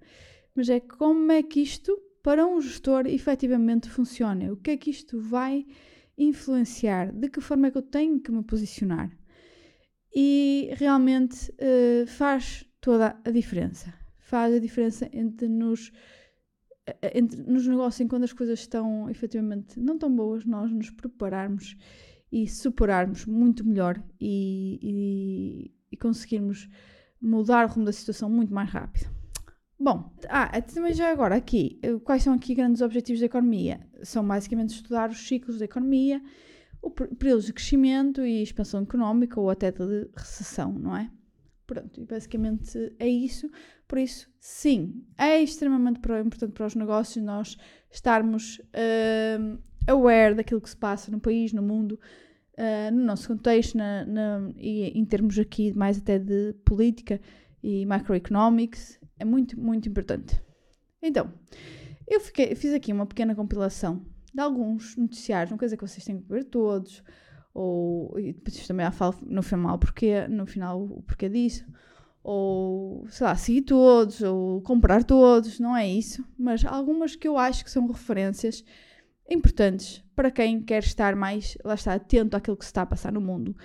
Mas 0.54 0.68
é 0.68 0.78
como 0.78 1.32
é 1.32 1.42
que 1.42 1.60
isto, 1.60 1.98
para 2.22 2.46
um 2.46 2.60
gestor, 2.60 3.06
efetivamente 3.06 3.88
funciona. 3.88 4.52
O 4.52 4.56
que 4.56 4.72
é 4.72 4.76
que 4.76 4.90
isto 4.90 5.18
vai 5.18 5.66
influenciar? 6.18 7.10
De 7.10 7.30
que 7.30 7.40
forma 7.40 7.68
é 7.68 7.70
que 7.70 7.78
eu 7.78 7.82
tenho 7.82 8.20
que 8.20 8.30
me 8.30 8.42
posicionar? 8.42 9.10
E 10.14 10.70
realmente 10.74 11.50
uh, 11.52 12.06
faz 12.06 12.66
toda 12.78 13.18
a 13.24 13.30
diferença. 13.30 13.94
Faz 14.18 14.52
a 14.54 14.58
diferença 14.58 15.08
entre 15.12 15.48
nos, 15.48 15.90
entre 17.14 17.42
nos 17.42 17.66
negócios 17.66 18.00
enquanto 18.00 18.24
as 18.24 18.32
coisas 18.32 18.60
estão 18.60 19.08
efetivamente 19.10 19.78
não 19.78 19.98
tão 19.98 20.14
boas, 20.14 20.44
nós 20.44 20.70
nos 20.70 20.90
prepararmos 20.90 21.76
e 22.30 22.46
superarmos 22.46 23.26
muito 23.26 23.66
melhor 23.66 24.02
e, 24.20 24.78
e, 24.82 25.74
e 25.92 25.96
conseguirmos 25.96 26.68
mudar 27.20 27.66
o 27.66 27.70
rumo 27.70 27.86
da 27.86 27.92
situação 27.92 28.28
muito 28.28 28.52
mais 28.52 28.70
rápido. 28.70 29.10
Bom, 29.80 30.12
ah, 30.28 30.60
também 30.60 30.92
já 30.92 31.10
agora 31.10 31.36
aqui, 31.36 31.78
eh, 31.82 31.98
quais 32.00 32.24
são 32.24 32.34
aqui 32.34 32.52
grandes 32.52 32.82
objetivos 32.82 33.20
da 33.20 33.26
economia? 33.26 33.80
São 34.02 34.26
basicamente 34.26 34.70
estudar 34.74 35.08
os 35.08 35.26
ciclos 35.26 35.58
da 35.58 35.66
economia, 35.66 36.20
o 36.82 36.90
períodos 36.90 37.46
de 37.46 37.52
crescimento 37.52 38.22
e 38.22 38.42
expansão 38.42 38.82
económica 38.82 39.40
ou 39.40 39.48
até 39.48 39.70
de 39.70 40.08
recessão, 40.16 40.72
não 40.72 40.96
é? 40.96 41.10
Pronto, 41.68 42.00
e 42.00 42.04
basicamente 42.06 42.94
é 42.98 43.06
isso. 43.06 43.50
Por 43.86 43.98
isso, 43.98 44.26
sim, 44.40 45.04
é 45.18 45.38
extremamente 45.42 45.98
importante 45.98 46.52
para 46.52 46.66
os 46.66 46.74
negócios 46.74 47.22
nós 47.22 47.58
estarmos 47.90 48.58
uh, 48.58 49.58
aware 49.86 50.34
daquilo 50.34 50.62
que 50.62 50.70
se 50.70 50.76
passa 50.76 51.10
no 51.10 51.20
país, 51.20 51.52
no 51.52 51.60
mundo, 51.60 52.00
uh, 52.54 52.90
no 52.90 53.04
nosso 53.04 53.28
contexto, 53.28 53.76
na, 53.76 54.06
na, 54.06 54.50
e 54.56 54.98
em 54.98 55.04
termos 55.04 55.38
aqui 55.38 55.74
mais 55.76 55.98
até 55.98 56.18
de 56.18 56.54
política 56.64 57.20
e 57.62 57.84
macroeconomics, 57.84 58.98
é 59.18 59.26
muito, 59.26 59.60
muito 59.60 59.90
importante. 59.90 60.42
Então, 61.02 61.30
eu 62.06 62.18
fiquei, 62.18 62.54
fiz 62.54 62.72
aqui 62.72 62.94
uma 62.94 63.04
pequena 63.04 63.34
compilação 63.34 64.06
de 64.32 64.40
alguns 64.40 64.96
noticiários, 64.96 65.50
não 65.50 65.58
quer 65.58 65.66
dizer 65.66 65.76
que 65.76 65.86
vocês 65.86 66.02
tenham 66.02 66.22
que 66.22 66.28
ver 66.30 66.44
todos, 66.44 67.04
ou 67.58 68.18
e 68.18 68.32
depois 68.32 68.66
também 68.68 68.86
há 68.86 68.92
falo 68.92 69.16
no 69.22 69.42
final 69.42 69.76
porquê, 69.78 70.28
no 70.28 70.46
final 70.46 70.80
o 70.80 71.02
porquê 71.02 71.28
disso, 71.28 71.66
ou 72.22 73.04
sei 73.08 73.26
lá, 73.26 73.34
seguir 73.34 73.62
todos, 73.62 74.22
ou 74.22 74.62
comprar 74.62 75.02
todos, 75.02 75.58
não 75.58 75.76
é 75.76 75.88
isso, 75.88 76.24
mas 76.38 76.64
algumas 76.64 77.16
que 77.16 77.26
eu 77.26 77.36
acho 77.36 77.64
que 77.64 77.70
são 77.70 77.86
referências 77.88 78.64
importantes 79.28 80.04
para 80.14 80.30
quem 80.30 80.62
quer 80.62 80.82
estar 80.84 81.16
mais, 81.16 81.58
lá 81.64 81.74
está, 81.74 81.94
atento 81.94 82.36
àquilo 82.36 82.56
que 82.56 82.64
se 82.64 82.70
está 82.70 82.82
a 82.82 82.86
passar 82.86 83.12
no 83.12 83.20
mundo. 83.20 83.56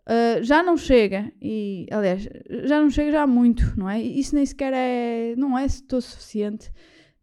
Uh, 0.00 0.42
já 0.42 0.62
não 0.62 0.76
chega, 0.76 1.32
e 1.40 1.86
aliás, 1.90 2.28
já 2.64 2.80
não 2.80 2.90
chega 2.90 3.12
já 3.12 3.26
muito, 3.26 3.74
não 3.78 3.88
é? 3.88 4.00
Isso 4.02 4.34
nem 4.34 4.44
sequer 4.44 4.72
é, 4.74 5.34
não 5.36 5.56
é 5.56 5.66
todo 5.88 6.02
suficiente 6.02 6.70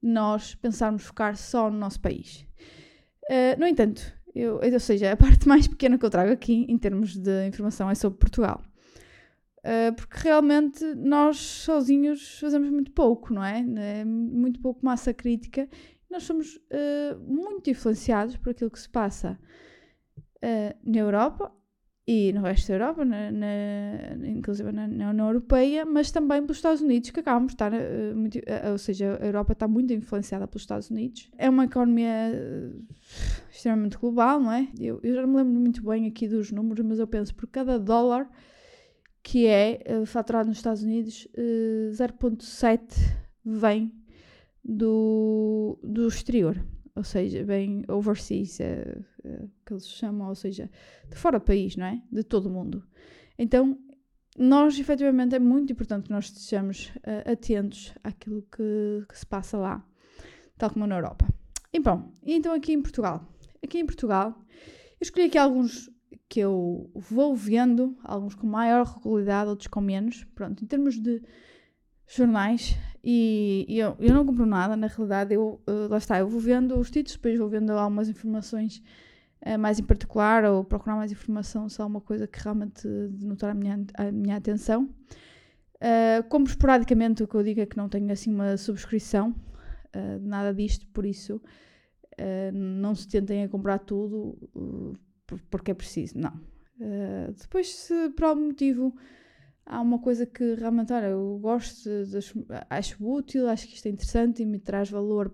nós 0.01 0.55
pensarmos 0.55 1.03
focar 1.03 1.35
só 1.35 1.69
no 1.69 1.77
nosso 1.77 1.99
país. 1.99 2.45
Uh, 3.29 3.59
no 3.59 3.67
entanto, 3.67 4.16
eu, 4.39 4.59
ou 4.61 4.79
seja, 4.79 5.11
a 5.11 5.17
parte 5.17 5.47
mais 5.49 5.67
pequena 5.67 5.97
que 5.97 6.05
eu 6.05 6.09
trago 6.09 6.31
aqui 6.31 6.65
em 6.69 6.77
termos 6.77 7.15
de 7.15 7.47
informação 7.47 7.89
é 7.89 7.95
sobre 7.95 8.19
Portugal. 8.19 8.61
Uh, 9.59 9.93
porque 9.95 10.19
realmente 10.19 10.83
nós 10.95 11.37
sozinhos 11.37 12.39
fazemos 12.39 12.69
muito 12.69 12.91
pouco, 12.91 13.33
não 13.33 13.43
é? 13.43 13.65
é 13.99 14.05
muito 14.05 14.59
pouco 14.61 14.85
massa 14.85 15.13
crítica. 15.13 15.67
Nós 16.09 16.23
somos 16.23 16.55
uh, 16.55 17.19
muito 17.19 17.69
influenciados 17.69 18.37
por 18.37 18.51
aquilo 18.51 18.71
que 18.71 18.79
se 18.79 18.89
passa 18.89 19.37
na 20.85 20.99
Europa 20.99 21.51
e 22.09 22.31
no 22.31 22.41
resto 22.41 22.69
da 22.69 22.75
Europa, 22.75 23.03
na, 23.03 23.29
na, 23.33 24.15
inclusive 24.25 24.71
na, 24.71 24.87
na, 24.87 25.09
União 25.09 25.27
Europeia, 25.27 25.85
mas 25.85 26.09
também 26.09 26.39
pelos 26.41 26.55
Estados 26.55 26.81
Unidos, 26.81 27.09
que 27.09 27.19
acabam 27.19 27.45
de 27.45 27.51
estar, 27.51 27.73
uh, 27.73 28.15
muito, 28.15 28.37
uh, 28.37 28.71
ou 28.71 28.77
seja, 28.77 29.19
a 29.21 29.25
Europa 29.25 29.51
está 29.51 29.67
muito 29.67 29.91
influenciada 29.91 30.47
pelos 30.47 30.61
Estados 30.61 30.89
Unidos. 30.89 31.29
É 31.37 31.49
uma 31.49 31.65
economia 31.65 32.31
uh, 32.33 32.95
extremamente 33.51 33.97
global, 33.97 34.39
não 34.39 34.53
é? 34.53 34.69
Eu, 34.79 35.01
eu, 35.03 35.15
já 35.15 35.21
não 35.21 35.27
me 35.27 35.35
lembro 35.35 35.59
muito 35.59 35.83
bem 35.83 36.05
aqui 36.05 36.29
dos 36.29 36.49
números, 36.49 36.85
mas 36.85 36.97
eu 36.97 37.07
penso 37.07 37.35
por 37.35 37.45
cada 37.47 37.77
dólar 37.77 38.29
que 39.21 39.45
é 39.45 39.81
faturado 40.05 40.47
nos 40.47 40.59
Estados 40.59 40.83
Unidos, 40.83 41.27
0,7 41.91 42.79
vem 43.43 43.91
do, 44.63 45.77
do 45.83 46.07
exterior 46.07 46.57
ou 46.97 47.03
seja, 47.03 47.43
bem 47.43 47.83
overseas, 47.87 48.59
é, 48.59 48.99
é, 49.23 49.45
que 49.65 49.73
eles 49.73 49.87
chamam, 49.87 50.27
ou 50.27 50.35
seja, 50.35 50.69
de 51.07 51.15
fora 51.15 51.39
do 51.39 51.45
país, 51.45 51.75
não 51.75 51.85
é? 51.85 52.01
De 52.11 52.23
todo 52.23 52.47
o 52.47 52.49
mundo. 52.49 52.83
Então, 53.37 53.77
nós, 54.35 54.79
efetivamente, 54.79 55.35
é 55.35 55.39
muito 55.39 55.71
importante 55.71 56.05
que 56.05 56.11
nós 56.11 56.25
estejamos 56.25 56.87
uh, 56.97 57.31
atentos 57.31 57.93
àquilo 58.03 58.41
que, 58.51 59.05
que, 59.07 59.17
se 59.17 59.25
passa 59.25 59.57
lá, 59.57 59.85
tal 60.57 60.71
como 60.71 60.87
na 60.87 60.95
Europa. 60.95 61.27
E 61.71 61.79
bom, 61.79 62.11
então 62.23 62.53
aqui 62.53 62.73
em 62.73 62.81
Portugal. 62.81 63.31
Aqui 63.63 63.79
em 63.79 63.85
Portugal, 63.85 64.35
eu 64.51 65.03
escolhi 65.03 65.27
aqui 65.27 65.37
alguns 65.37 65.89
que 66.27 66.39
eu 66.39 66.89
vou 66.95 67.35
vendo, 67.35 67.95
alguns 68.03 68.33
com 68.33 68.47
maior 68.47 68.85
regularidade, 68.85 69.49
outros 69.49 69.67
com 69.67 69.81
menos. 69.81 70.23
Pronto, 70.35 70.63
em 70.63 70.67
termos 70.67 70.99
de 70.99 71.21
jornais, 72.07 72.75
e, 73.09 73.79
eu, 73.79 73.95
eu 74.01 74.13
não 74.13 74.25
compro 74.25 74.45
nada, 74.45 74.75
na 74.75 74.87
realidade, 74.87 75.33
eu, 75.33 75.61
uh, 75.65 75.87
lá 75.89 75.97
está, 75.97 76.19
eu 76.19 76.27
vou 76.27 76.41
vendo 76.41 76.77
os 76.77 76.91
títulos, 76.91 77.15
depois 77.15 77.39
vou 77.39 77.47
vendo 77.47 77.71
algumas 77.71 78.09
informações 78.09 78.83
uh, 79.45 79.57
mais 79.57 79.79
em 79.79 79.83
particular, 79.83 80.43
ou 80.43 80.61
procurar 80.65 80.97
mais 80.97 81.09
informação 81.09 81.69
se 81.69 81.81
há 81.81 81.85
uma 81.85 82.01
coisa 82.01 82.27
que 82.27 82.37
realmente 82.37 82.85
denotar 83.11 83.51
a 83.51 83.53
minha, 83.53 83.79
a 83.93 84.11
minha 84.11 84.35
atenção. 84.35 84.89
Uh, 85.75 86.21
compro 86.27 86.51
esporadicamente, 86.51 87.23
o 87.23 87.27
que 87.29 87.35
eu 87.35 87.43
digo 87.43 87.61
é 87.61 87.65
que 87.65 87.77
não 87.77 87.87
tenho 87.87 88.11
assim 88.11 88.33
uma 88.33 88.57
subscrição, 88.57 89.29
uh, 89.29 90.19
nada 90.19 90.53
disto, 90.53 90.85
por 90.87 91.05
isso 91.05 91.41
não 92.51 92.95
se 92.95 93.07
tentem 93.07 93.43
a 93.43 93.47
comprar 93.47 93.77
tudo 93.77 94.35
porque 95.51 95.69
é 95.69 95.73
preciso, 95.75 96.17
não. 96.17 96.33
depois, 97.39 97.71
se 97.75 98.09
por 98.09 98.25
algum 98.25 98.47
motivo 98.47 98.91
há 99.67 99.81
uma 99.81 99.99
coisa 99.99 100.25
que 100.25 100.55
realmente, 100.55 100.93
olha, 100.93 101.07
eu 101.07 101.37
gosto, 101.41 101.89
acho 102.69 103.05
útil, 103.05 103.47
acho 103.49 103.67
que 103.67 103.75
isto 103.75 103.85
é 103.85 103.89
interessante 103.89 104.41
e 104.41 104.45
me 104.45 104.59
traz 104.59 104.89
valor 104.89 105.33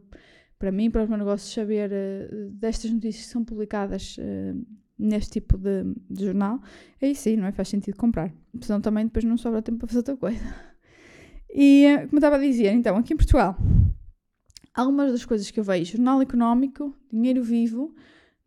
para 0.57 0.71
mim, 0.71 0.89
para 0.89 1.03
os 1.03 1.09
meus 1.09 1.19
negócios, 1.19 1.53
saber 1.53 1.91
uh, 1.91 2.49
destas 2.51 2.89
notícias 2.91 3.25
que 3.25 3.31
são 3.31 3.43
publicadas 3.43 4.17
uh, 4.17 4.65
neste 4.97 5.31
tipo 5.33 5.57
de, 5.57 5.83
de, 6.09 6.25
jornal, 6.25 6.61
aí 7.01 7.13
sim, 7.13 7.35
não 7.35 7.47
é? 7.47 7.51
Faz 7.51 7.67
sentido 7.69 7.97
comprar. 7.97 8.33
Senão 8.61 8.79
também 8.79 9.05
depois 9.05 9.25
não 9.25 9.37
sobra 9.37 9.61
tempo 9.61 9.79
para 9.79 9.87
fazer 9.87 9.99
outra 9.99 10.17
coisa. 10.17 10.39
E, 11.55 11.85
uh, 11.85 12.07
como 12.07 12.17
estava 12.17 12.37
a 12.37 12.39
dizer, 12.39 12.73
então, 12.73 12.97
aqui 12.97 13.13
em 13.13 13.15
Portugal, 13.15 13.55
algumas 14.73 15.11
das 15.11 15.23
coisas 15.23 15.51
que 15.51 15.59
eu 15.59 15.63
vejo, 15.63 15.97
Jornal 15.97 16.19
Económico, 16.19 16.97
Dinheiro 17.11 17.43
Vivo, 17.43 17.93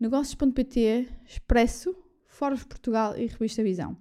Negócios.pt, 0.00 1.08
Expresso, 1.24 1.94
Foros 2.26 2.64
Portugal 2.64 3.16
e 3.16 3.26
Revista 3.26 3.62
Visão. 3.62 3.96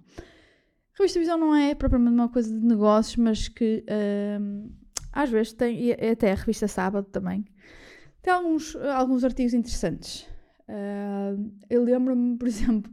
Revista 0.98 1.36
não 1.36 1.54
é 1.54 1.74
propriamente 1.74 2.14
uma 2.14 2.28
coisa 2.28 2.58
de 2.58 2.66
negócios, 2.66 3.16
mas 3.16 3.48
que 3.48 3.84
uh, 3.88 4.70
às 5.12 5.30
vezes 5.30 5.52
tem, 5.52 5.86
e 5.86 5.92
até 5.92 6.32
a 6.32 6.34
revista 6.34 6.66
Sábado 6.66 7.06
também, 7.10 7.44
tem 8.22 8.32
alguns, 8.32 8.74
alguns 8.76 9.24
artigos 9.24 9.54
interessantes. 9.54 10.22
Uh, 10.68 11.52
eu 11.70 11.82
lembro-me, 11.84 12.36
por 12.36 12.48
exemplo, 12.48 12.92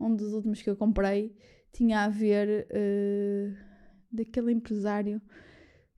um 0.00 0.14
dos 0.14 0.32
últimos 0.32 0.62
que 0.62 0.70
eu 0.70 0.76
comprei 0.76 1.36
tinha 1.72 2.04
a 2.04 2.08
ver 2.08 2.66
uh, 2.70 3.56
daquele 4.10 4.52
empresário 4.52 5.20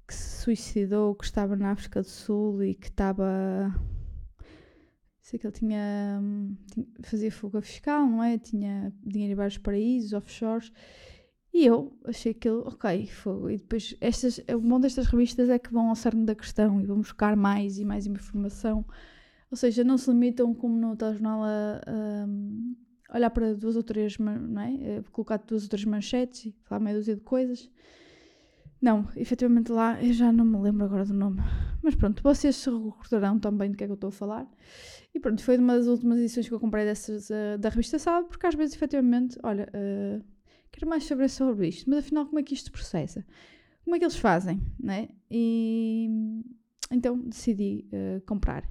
que 0.07 0.15
se 0.15 0.43
suicidou, 0.43 1.15
que 1.15 1.25
estava 1.25 1.57
na 1.57 1.73
África 1.73 2.01
do 2.01 2.09
Sul 2.09 2.63
e 2.63 2.75
que 2.75 2.89
estava. 2.89 3.75
Sei 5.21 5.39
que 5.39 5.47
ele 5.47 5.55
tinha, 5.55 6.23
tinha, 6.73 6.87
fazia 7.03 7.33
fuga 7.33 7.61
fiscal, 7.61 8.07
não 8.07 8.23
é? 8.23 8.39
Tinha 8.39 8.93
dinheiro 9.05 9.33
em 9.33 9.37
vários 9.37 9.59
paraísos, 9.59 10.13
offshores, 10.13 10.73
e 11.57 11.65
eu 11.65 11.91
achei 12.05 12.33
aquilo, 12.33 12.69
ok, 12.69 13.07
foi. 13.07 13.55
E 13.55 13.57
depois, 13.57 13.97
estas, 13.99 14.39
bom 14.63 14.79
destas 14.79 15.07
revistas 15.07 15.49
é 15.49 15.59
que 15.59 15.73
vão 15.73 15.89
ao 15.89 15.95
cerne 15.97 16.27
da 16.27 16.35
questão 16.35 16.79
e 16.83 16.85
vão 16.85 16.99
buscar 16.99 17.35
mais 17.35 17.79
e 17.79 17.85
mais 17.85 18.07
informação. 18.07 18.85
Ou 19.51 19.57
seja, 19.57 19.83
não 19.83 19.97
se 19.97 20.11
limitam, 20.11 20.53
como 20.55 20.77
no 20.77 20.95
telejornal, 20.95 21.45
a, 21.45 21.81
a 23.09 23.17
olhar 23.17 23.31
para 23.31 23.55
duas 23.55 23.75
ou 23.75 23.83
três, 23.83 24.19
não 24.19 24.61
é? 24.61 24.99
A 24.99 25.11
colocar 25.11 25.39
duas 25.39 25.63
ou 25.63 25.69
três 25.71 25.87
manchetes 25.87 26.45
e 26.45 26.55
falar 26.65 26.79
meia 26.79 26.95
dúzia 26.95 27.15
de 27.15 27.23
coisas. 27.23 27.71
Não, 28.79 29.09
efetivamente 29.17 29.73
lá, 29.73 29.99
eu 30.05 30.13
já 30.13 30.31
não 30.31 30.45
me 30.45 30.59
lembro 30.61 30.85
agora 30.85 31.07
do 31.07 31.15
nome. 31.15 31.41
Mas 31.83 31.95
pronto, 31.95 32.23
vocês 32.23 32.55
se 32.55 32.69
recordarão 32.69 33.39
também 33.39 33.71
do 33.71 33.79
que 33.79 33.85
é 33.85 33.87
que 33.87 33.93
eu 33.93 33.95
estou 33.95 34.09
a 34.09 34.13
falar. 34.13 34.47
E 35.15 35.19
pronto, 35.19 35.43
foi 35.43 35.57
uma 35.57 35.75
das 35.79 35.87
últimas 35.87 36.19
edições 36.19 36.47
que 36.47 36.53
eu 36.53 36.61
comprei 36.61 36.85
dessas 36.85 37.31
uh, 37.31 37.57
da 37.59 37.71
revista 37.71 37.99
Sábado, 37.99 38.29
porque 38.29 38.47
às 38.47 38.55
vezes, 38.55 38.77
efetivamente, 38.77 39.39
olha, 39.43 39.67
uh, 39.73 40.36
quero 40.71 40.89
mais 40.89 41.05
saber 41.05 41.29
sobre 41.29 41.69
isto, 41.69 41.89
mas 41.89 42.01
afinal 42.01 42.27
como 42.27 42.39
é 42.39 42.43
que 42.43 42.55
isto 42.55 42.73
processa? 42.73 43.25
Como 43.85 43.95
é 43.95 43.99
que 43.99 44.05
eles 44.05 44.17
fazem, 44.17 44.61
né? 44.79 45.09
E 45.31 46.09
então 46.91 47.19
decidi 47.19 47.89
uh, 47.93 48.21
comprar. 48.27 48.65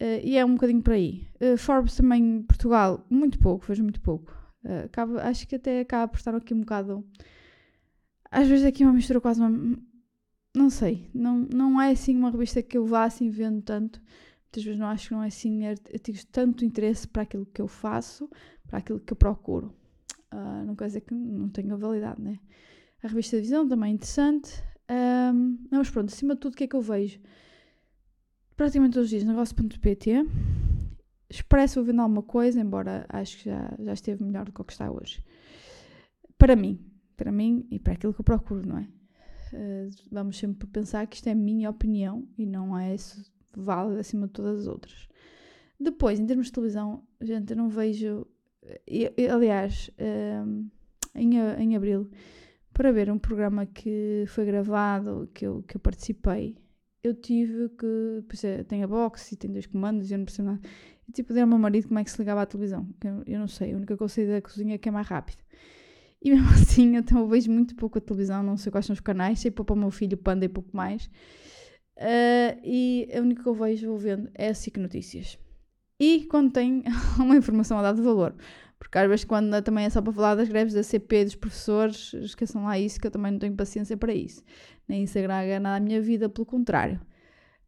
Uh, 0.00 0.20
e 0.22 0.36
é 0.36 0.44
um 0.44 0.54
bocadinho 0.54 0.82
por 0.82 0.92
aí. 0.92 1.26
Uh, 1.40 1.56
Forbes 1.56 1.96
também, 1.96 2.42
Portugal, 2.42 3.06
muito 3.10 3.38
pouco, 3.38 3.66
vejo 3.66 3.82
muito 3.82 4.00
pouco. 4.00 4.40
Acaba, 4.84 5.20
acho 5.24 5.48
que 5.48 5.56
até 5.56 5.80
acaba 5.80 6.06
por 6.06 6.18
estar 6.18 6.32
aqui 6.36 6.54
um 6.54 6.60
bocado. 6.60 7.04
Às 8.30 8.46
vezes 8.46 8.64
aqui 8.64 8.84
uma 8.84 8.92
mistura 8.92 9.20
quase 9.20 9.40
uma. 9.40 9.76
Não 10.54 10.70
sei, 10.70 11.10
não, 11.12 11.38
não 11.38 11.80
é 11.80 11.90
assim 11.90 12.16
uma 12.16 12.30
revista 12.30 12.62
que 12.62 12.78
eu 12.78 12.86
vá 12.86 13.04
assim 13.04 13.28
vendo 13.28 13.60
tanto. 13.60 14.00
Muitas 14.44 14.62
vezes 14.62 14.78
não 14.78 14.86
acho 14.86 15.08
que 15.08 15.14
não 15.14 15.24
é 15.24 15.26
assim 15.26 15.66
artigos 15.66 16.20
de 16.20 16.26
tanto 16.28 16.64
interesse 16.64 17.08
para 17.08 17.22
aquilo 17.22 17.44
que 17.46 17.60
eu 17.60 17.66
faço, 17.66 18.30
para 18.68 18.78
aquilo 18.78 19.00
que 19.00 19.12
eu 19.12 19.16
procuro. 19.16 19.74
Uh, 20.32 20.64
não 20.64 20.74
quer 20.74 20.86
dizer 20.86 21.02
que 21.02 21.14
não 21.14 21.48
tenha 21.48 21.76
validade, 21.76 22.20
né? 22.20 22.38
A 23.02 23.08
revista 23.08 23.36
visão 23.38 23.68
também 23.68 23.90
é 23.90 23.94
interessante. 23.94 24.62
Um, 25.34 25.58
mas 25.70 25.90
pronto, 25.90 26.12
acima 26.12 26.34
de 26.34 26.40
tudo, 26.40 26.54
o 26.54 26.56
que 26.56 26.64
é 26.64 26.66
que 26.66 26.76
eu 26.76 26.80
vejo? 26.80 27.20
Praticamente 28.56 28.94
todos 28.94 29.06
os 29.06 29.10
dias, 29.10 29.24
negócio.pt. 29.24 30.26
Expresso 31.28 31.76
vou 31.76 31.84
vendo 31.84 32.02
alguma 32.02 32.22
coisa, 32.22 32.60
embora 32.60 33.06
acho 33.08 33.38
que 33.38 33.44
já, 33.46 33.74
já 33.78 33.92
esteve 33.92 34.22
melhor 34.22 34.44
do 34.44 34.52
que 34.52 34.60
o 34.60 34.64
que 34.64 34.72
está 34.72 34.90
hoje. 34.90 35.24
Para 36.36 36.54
mim, 36.54 36.78
para 37.16 37.32
mim 37.32 37.66
e 37.70 37.78
para 37.78 37.94
aquilo 37.94 38.12
que 38.12 38.20
eu 38.20 38.24
procuro, 38.24 38.66
não 38.66 38.78
é? 38.78 38.88
Uh, 39.52 39.90
vamos 40.10 40.38
sempre 40.38 40.66
pensar 40.66 41.06
que 41.06 41.16
isto 41.16 41.28
é 41.28 41.32
a 41.32 41.34
minha 41.34 41.70
opinião 41.70 42.26
e 42.36 42.46
não 42.46 42.78
é 42.78 42.94
válida 43.56 44.00
acima 44.00 44.26
de 44.26 44.32
todas 44.32 44.60
as 44.60 44.66
outras. 44.66 45.08
Depois, 45.78 46.20
em 46.20 46.26
termos 46.26 46.46
de 46.46 46.52
televisão, 46.52 47.02
gente, 47.20 47.50
eu 47.50 47.56
não 47.56 47.68
vejo. 47.68 48.26
Eu, 48.86 49.12
eu, 49.16 49.34
aliás, 49.34 49.90
um, 50.46 50.68
em, 51.14 51.36
em 51.36 51.76
abril, 51.76 52.10
para 52.72 52.92
ver 52.92 53.10
um 53.10 53.18
programa 53.18 53.66
que 53.66 54.24
foi 54.28 54.44
gravado, 54.44 55.28
que 55.34 55.46
eu, 55.46 55.62
que 55.62 55.76
eu 55.76 55.80
participei, 55.80 56.56
eu 57.02 57.14
tive 57.14 57.68
que. 57.70 58.24
Pois 58.28 58.44
é, 58.44 58.62
tem 58.62 58.82
a 58.82 58.86
box 58.86 59.32
e 59.32 59.36
tem 59.36 59.50
dois 59.50 59.66
comandos 59.66 60.10
e 60.10 60.14
eu 60.14 60.18
não 60.18 60.24
percebo 60.24 60.48
nada. 60.48 60.60
E 61.08 61.12
tipo, 61.12 61.32
dei 61.32 61.42
ao 61.42 61.48
meu 61.48 61.58
marido 61.58 61.88
como 61.88 61.98
é 61.98 62.04
que 62.04 62.10
se 62.10 62.18
ligava 62.18 62.42
à 62.42 62.46
televisão. 62.46 62.88
Eu, 63.04 63.22
eu 63.26 63.40
não 63.40 63.48
sei, 63.48 63.72
a 63.72 63.76
única 63.76 63.96
coisa 63.96 64.24
da 64.26 64.40
cozinha 64.40 64.76
é 64.76 64.78
que 64.78 64.88
é 64.88 64.92
mais 64.92 65.06
rápido. 65.06 65.42
E 66.22 66.30
mesmo 66.30 66.48
assim, 66.54 66.96
então 66.96 67.18
eu 67.18 67.28
vejo 67.28 67.50
muito 67.50 67.74
pouco 67.74 67.98
a 67.98 68.00
televisão, 68.00 68.42
não 68.42 68.56
sei 68.56 68.70
quais 68.70 68.86
são 68.86 68.94
os 68.94 69.00
canais, 69.00 69.40
sei 69.40 69.50
para 69.50 69.72
o 69.72 69.76
meu 69.76 69.90
filho 69.90 70.16
Panda 70.16 70.44
e 70.44 70.48
pouco 70.48 70.74
mais. 70.76 71.06
Uh, 71.96 72.58
e 72.64 73.08
a 73.14 73.20
única 73.20 73.42
que 73.42 73.48
eu 73.48 73.54
vejo 73.54 73.88
vou 73.88 73.98
vendo 73.98 74.30
é 74.34 74.48
a 74.48 74.54
SIC 74.54 74.78
Notícias. 74.78 75.38
E 76.04 76.26
quando 76.26 76.50
tem 76.50 76.82
uma 77.16 77.36
informação 77.36 77.78
a 77.78 77.82
dar 77.82 77.94
de 77.94 78.02
valor. 78.02 78.34
Porque 78.76 78.98
às 78.98 79.08
vezes 79.08 79.24
quando 79.24 79.62
também 79.62 79.84
é 79.84 79.90
só 79.90 80.02
para 80.02 80.12
falar 80.12 80.34
das 80.34 80.48
greves 80.48 80.74
da 80.74 80.82
CP 80.82 81.26
dos 81.26 81.36
professores, 81.36 82.12
esqueçam 82.14 82.64
lá 82.64 82.76
isso 82.76 82.98
que 82.98 83.06
eu 83.06 83.10
também 83.12 83.30
não 83.30 83.38
tenho 83.38 83.54
paciência 83.54 83.96
para 83.96 84.12
isso. 84.12 84.42
Nem 84.88 85.04
isso 85.04 85.16
agrega 85.16 85.60
nada 85.60 85.76
à 85.76 85.80
minha 85.80 86.02
vida, 86.02 86.28
pelo 86.28 86.44
contrário. 86.44 87.00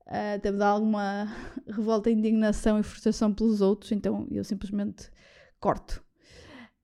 Uh, 0.08 0.42
deve 0.42 0.58
dar 0.58 0.70
alguma 0.70 1.32
revolta, 1.64 2.10
indignação 2.10 2.76
e 2.80 2.82
frustração 2.82 3.32
pelos 3.32 3.60
outros, 3.60 3.92
então 3.92 4.26
eu 4.32 4.42
simplesmente 4.42 5.12
corto. 5.60 6.02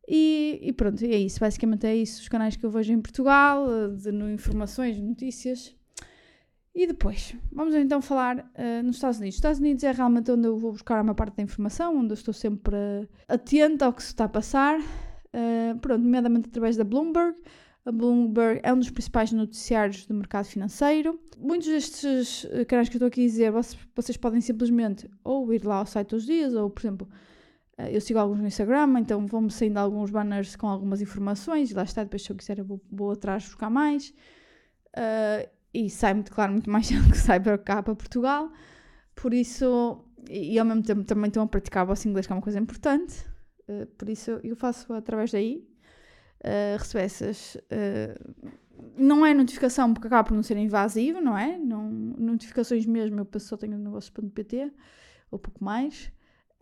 E, 0.07 0.61
e, 0.63 0.73
pronto, 0.73 1.05
é 1.05 1.17
isso. 1.17 1.41
Basicamente 1.41 1.85
é 1.85 1.97
isso. 1.97 2.23
Os 2.23 2.29
canais 2.29 2.55
que 2.55 2.65
eu 2.65 2.71
vejo 2.71 2.93
em 2.93 3.01
Portugal, 3.01 3.67
de, 3.89 4.13
no 4.13 4.31
informações, 4.31 4.97
notícias. 5.01 5.75
E 6.81 6.87
depois, 6.87 7.37
vamos 7.53 7.75
então 7.75 8.01
falar 8.01 8.39
uh, 8.39 8.83
nos 8.83 8.97
Estados 8.97 9.19
Unidos. 9.19 9.35
Os 9.35 9.39
Estados 9.39 9.59
Unidos 9.59 9.85
é 9.85 9.93
realmente 9.93 10.31
onde 10.31 10.49
eu 10.49 10.57
vou 10.57 10.73
buscar 10.73 10.99
a 10.99 11.03
maior 11.03 11.15
parte 11.15 11.37
da 11.37 11.43
informação, 11.43 11.95
onde 11.95 12.13
eu 12.13 12.15
estou 12.15 12.33
sempre 12.33 12.75
uh, 12.75 13.09
atenta 13.29 13.85
ao 13.85 13.93
que 13.93 14.03
se 14.03 14.09
está 14.09 14.25
a 14.25 14.29
passar. 14.31 14.81
Uh, 14.81 15.79
pronto, 15.79 16.03
nomeadamente 16.03 16.49
através 16.49 16.79
da 16.79 16.85
Bloomberg. 16.85 17.37
A 17.85 17.93
Bloomberg 17.93 18.61
é 18.63 18.73
um 18.73 18.79
dos 18.79 18.89
principais 18.89 19.31
noticiários 19.31 20.07
do 20.07 20.15
mercado 20.15 20.47
financeiro. 20.47 21.21
Muitos 21.37 21.69
destes 21.69 22.47
canais 22.67 22.89
que 22.89 22.95
eu 22.95 22.99
estou 23.01 23.09
aqui 23.09 23.25
a 23.25 23.27
dizer, 23.27 23.51
vocês, 23.53 23.79
vocês 23.95 24.17
podem 24.17 24.41
simplesmente 24.41 25.07
ou 25.23 25.53
ir 25.53 25.63
lá 25.67 25.81
ao 25.81 25.87
site 25.87 26.09
dos 26.09 26.25
dias, 26.25 26.55
ou, 26.55 26.71
por 26.71 26.81
exemplo, 26.81 27.09
eh, 27.77 27.95
eu 27.95 28.01
sigo 28.01 28.19
alguns 28.19 28.41
no 28.41 28.47
Instagram, 28.47 29.01
então 29.01 29.27
vão-me 29.27 29.51
saindo 29.51 29.77
alguns 29.77 30.11
banners 30.11 30.57
com 30.57 30.67
algumas 30.67 31.03
informações, 31.03 31.73
e 31.73 31.75
lá 31.75 31.83
está, 31.83 32.03
depois 32.05 32.23
se 32.23 32.33
eu 32.33 32.37
quiser 32.37 32.59
eu 32.59 32.65
vou, 32.65 32.81
vou 32.91 33.11
atrás 33.11 33.45
buscar 33.45 33.69
mais. 33.69 34.15
Uh, 34.97 35.60
e 35.73 35.89
sai-me, 35.89 36.23
claro, 36.25 36.53
muito 36.53 36.71
mais 36.71 36.87
cedo 36.89 37.11
que 37.11 37.17
sai 37.17 37.41
para 37.41 37.59
cá, 37.59 37.83
para 37.83 37.95
Portugal. 37.95 38.51
Por 39.15 39.35
isso, 39.35 40.05
e, 40.29 40.59
ao 40.59 40.65
mesmo 40.65 40.83
tempo 40.83 41.05
também 41.05 41.29
estão 41.29 41.43
a 41.43 41.47
praticar 41.47 41.85
o 41.85 41.89
vosso 41.89 42.09
inglês, 42.09 42.27
que 42.27 42.33
é 42.33 42.37
uma 42.37 42.43
coisa 42.43 42.59
importante. 42.59 43.25
Uh, 43.69 43.87
por 43.87 44.09
isso 44.09 44.41
eu 44.43 44.57
faço 44.57 44.93
através 44.93 45.31
daí. 45.31 45.67
Uh, 46.41 46.79
recebo 46.79 47.05
essas. 47.05 47.55
Uh, 47.55 48.53
não 48.97 49.25
é 49.27 49.35
notificação 49.35 49.93
porque 49.93 50.07
acaba 50.07 50.25
por 50.25 50.35
não 50.35 50.43
ser 50.43 50.57
invasivo, 50.57 51.21
não 51.21 51.37
é? 51.37 51.59
Não, 51.59 51.91
notificações 51.91 52.87
mesmo, 52.87 53.27
eu 53.31 53.41
só 53.41 53.57
tenho 53.57 53.77
negócios.pt 53.79 54.73
ou 55.31 55.39
pouco 55.39 55.63
mais. 55.63 56.11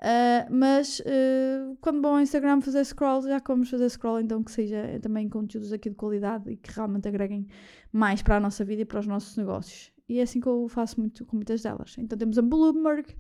Uh, 0.01 0.47
mas 0.49 1.01
uh, 1.01 1.77
quando 1.81 2.01
vão 2.01 2.15
ao 2.15 2.21
Instagram 2.21 2.61
fazer 2.61 2.85
scroll, 2.85 3.23
já 3.23 3.43
vamos 3.45 3.69
fazer 3.69 3.89
scroll, 3.91 4.21
então 4.21 4.45
que 4.45 4.53
seja 4.53 4.99
também 5.03 5.29
conteúdos 5.29 5.73
aqui 5.73 5.91
de 5.91 5.97
qualidade 5.97 6.51
e 6.53 6.57
que 6.57 6.71
realmente 6.73 7.09
agreguem 7.09 7.49
mais 7.93 8.23
para 8.23 8.37
a 8.37 8.41
nossa 8.41 8.65
vida 8.65 8.83
e 8.83 8.85
para 8.85 9.01
os 9.01 9.07
nossos 9.09 9.37
negócios. 9.37 9.93
E 10.09 10.21
é 10.21 10.23
assim 10.23 10.41
que 10.41 10.47
eu 10.47 10.69
faço 10.69 11.01
muito 11.01 11.25
com 11.27 11.37
muitas 11.37 11.63
delas. 11.63 11.97
Então 11.99 12.17
temos 12.17 12.39
a 12.39 12.43
Bloomberg, 12.43 13.13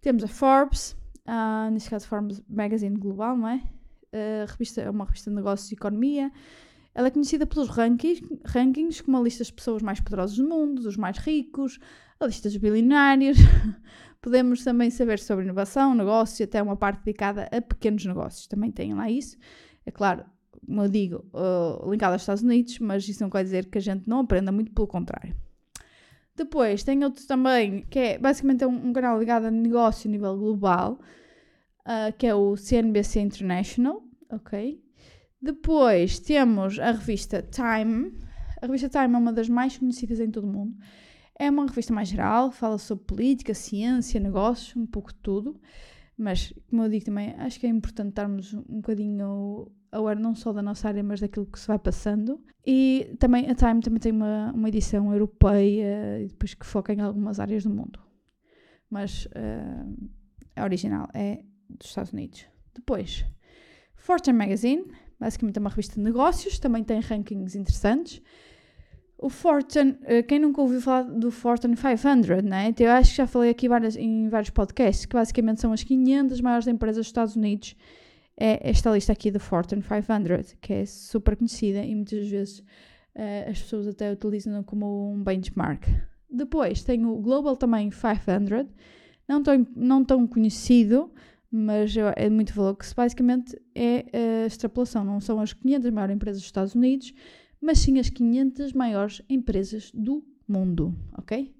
temos 0.00 0.22
a 0.22 0.28
Forbes, 0.28 0.92
uh, 1.26 1.70
neste 1.72 1.90
caso 1.90 2.06
Forbes 2.06 2.40
Magazine 2.48 2.96
Global, 2.96 3.36
não 3.36 3.48
é? 3.48 3.56
Uh, 4.14 4.46
revista, 4.46 4.80
é 4.80 4.90
uma 4.90 5.04
revista 5.04 5.28
de 5.28 5.34
negócios 5.36 5.72
e 5.72 5.74
economia. 5.74 6.30
Ela 6.94 7.08
é 7.08 7.10
conhecida 7.10 7.46
pelos 7.46 7.68
rankings, 7.68 8.22
rankings 8.44 9.02
como 9.02 9.16
a 9.16 9.22
lista 9.22 9.40
das 9.40 9.50
pessoas 9.50 9.82
mais 9.82 10.00
poderosas 10.00 10.36
do 10.36 10.46
mundo, 10.46 10.82
dos 10.82 10.96
mais 10.96 11.18
ricos, 11.18 11.78
a 12.20 12.26
lista 12.26 12.48
dos 12.48 12.58
bilionários, 12.58 13.38
Podemos 14.22 14.62
também 14.62 14.88
saber 14.88 15.18
sobre 15.18 15.44
inovação, 15.44 15.96
negócios 15.96 16.38
e 16.38 16.44
até 16.44 16.62
uma 16.62 16.76
parte 16.76 17.04
dedicada 17.04 17.48
a 17.50 17.60
pequenos 17.60 18.06
negócios. 18.06 18.46
Também 18.46 18.70
tem 18.70 18.94
lá 18.94 19.10
isso. 19.10 19.36
É 19.84 19.90
claro, 19.90 20.24
como 20.64 20.80
eu 20.80 20.88
digo, 20.88 21.24
uh, 21.34 21.90
linkado 21.90 22.12
aos 22.12 22.22
Estados 22.22 22.40
Unidos, 22.44 22.78
mas 22.78 23.06
isso 23.08 23.20
não 23.20 23.28
quer 23.28 23.42
dizer 23.42 23.66
que 23.66 23.78
a 23.78 23.80
gente 23.80 24.08
não 24.08 24.20
aprenda, 24.20 24.52
muito 24.52 24.70
pelo 24.72 24.86
contrário. 24.86 25.34
Depois 26.36 26.84
tem 26.84 27.02
outro 27.02 27.26
também, 27.26 27.84
que 27.90 27.98
é 27.98 28.18
basicamente 28.18 28.64
um, 28.64 28.90
um 28.90 28.92
canal 28.92 29.18
ligado 29.18 29.46
a 29.46 29.50
negócio 29.50 30.08
a 30.08 30.12
nível 30.12 30.38
global, 30.38 31.00
uh, 31.80 32.16
que 32.16 32.24
é 32.24 32.32
o 32.32 32.56
CNBC 32.56 33.18
International, 33.18 34.04
ok? 34.30 34.80
Depois 35.42 36.20
temos 36.20 36.78
a 36.78 36.92
revista 36.92 37.42
Time. 37.42 38.16
A 38.60 38.66
revista 38.66 38.88
Time 38.88 39.12
é 39.12 39.18
uma 39.18 39.32
das 39.32 39.48
mais 39.48 39.76
conhecidas 39.76 40.20
em 40.20 40.30
todo 40.30 40.44
o 40.44 40.52
mundo. 40.52 40.76
É 41.36 41.50
uma 41.50 41.66
revista 41.66 41.92
mais 41.92 42.08
geral, 42.08 42.52
fala 42.52 42.78
sobre 42.78 43.04
política, 43.04 43.52
ciência, 43.52 44.20
negócios, 44.20 44.76
um 44.76 44.86
pouco 44.86 45.12
de 45.12 45.18
tudo. 45.18 45.60
Mas, 46.16 46.54
como 46.70 46.84
eu 46.84 46.88
digo 46.88 47.04
também, 47.04 47.34
acho 47.38 47.58
que 47.58 47.66
é 47.66 47.68
importante 47.68 48.10
estarmos 48.10 48.54
um 48.54 48.76
bocadinho 48.76 49.72
aware 49.90 50.20
não 50.20 50.32
só 50.32 50.52
da 50.52 50.62
nossa 50.62 50.86
área, 50.86 51.02
mas 51.02 51.20
daquilo 51.20 51.46
que 51.46 51.58
se 51.58 51.66
vai 51.66 51.78
passando. 51.78 52.40
E 52.64 53.16
também 53.18 53.50
a 53.50 53.54
Time 53.56 53.80
também 53.80 53.98
tem 53.98 54.12
uma, 54.12 54.52
uma 54.52 54.68
edição 54.68 55.12
europeia 55.12 56.24
depois 56.28 56.54
que 56.54 56.64
foca 56.64 56.94
em 56.94 57.00
algumas 57.00 57.40
áreas 57.40 57.64
do 57.64 57.70
mundo. 57.70 57.98
Mas 58.88 59.26
uh, 59.26 60.10
a 60.54 60.62
original 60.62 61.08
é 61.12 61.42
dos 61.68 61.88
Estados 61.88 62.12
Unidos. 62.12 62.46
Depois, 62.72 63.24
Fortune 63.96 64.36
Magazine, 64.36 64.84
basicamente 65.22 65.56
é 65.56 65.60
uma 65.60 65.70
revista 65.70 65.94
de 65.94 66.00
negócios, 66.00 66.58
também 66.58 66.82
tem 66.82 67.00
rankings 67.00 67.56
interessantes. 67.56 68.20
O 69.16 69.28
Fortune, 69.28 69.96
eh, 70.02 70.22
quem 70.22 70.40
nunca 70.40 70.60
ouviu 70.60 70.80
falar 70.80 71.04
do 71.04 71.30
Fortune 71.30 71.76
500, 71.76 72.42
né? 72.42 72.74
Eu 72.76 72.90
acho 72.90 73.10
que 73.10 73.16
já 73.18 73.26
falei 73.26 73.50
aqui 73.50 73.68
várias, 73.68 73.96
em 73.96 74.28
vários 74.28 74.50
podcasts, 74.50 75.06
que 75.06 75.14
basicamente 75.14 75.60
são 75.60 75.72
as 75.72 75.84
500 75.84 76.40
maiores 76.40 76.66
empresas 76.66 76.96
dos 76.96 77.06
Estados 77.06 77.36
Unidos. 77.36 77.76
É 78.36 78.68
esta 78.68 78.90
lista 78.90 79.12
aqui 79.12 79.30
do 79.30 79.38
Fortune 79.38 79.80
500, 79.80 80.56
que 80.60 80.72
é 80.72 80.86
super 80.86 81.36
conhecida 81.36 81.84
e 81.84 81.94
muitas 81.94 82.26
vezes 82.26 82.58
uh, 82.58 83.50
as 83.50 83.62
pessoas 83.62 83.86
até 83.86 84.10
utilizam 84.10 84.60
como 84.64 85.12
um 85.12 85.22
benchmark. 85.22 85.84
Depois 86.28 86.82
tem 86.82 87.06
o 87.06 87.16
Global 87.18 87.56
também 87.56 87.90
500, 87.90 88.66
não 89.28 89.40
tão, 89.40 89.66
não 89.76 90.04
tão 90.04 90.26
conhecido, 90.26 91.12
mas 91.52 91.94
é 92.16 92.30
muito 92.30 92.54
valor, 92.54 92.74
que 92.74 92.86
basicamente 92.94 93.60
é 93.74 94.06
a 94.42 94.46
extrapolação, 94.46 95.04
não 95.04 95.20
são 95.20 95.38
as 95.38 95.52
500 95.52 95.90
maiores 95.90 96.16
empresas 96.16 96.40
dos 96.40 96.46
Estados 96.46 96.74
Unidos, 96.74 97.12
mas 97.60 97.78
sim 97.78 97.98
as 97.98 98.08
500 98.08 98.72
maiores 98.72 99.20
empresas 99.28 99.90
do 99.92 100.24
mundo, 100.48 100.96
ok? 101.16 101.54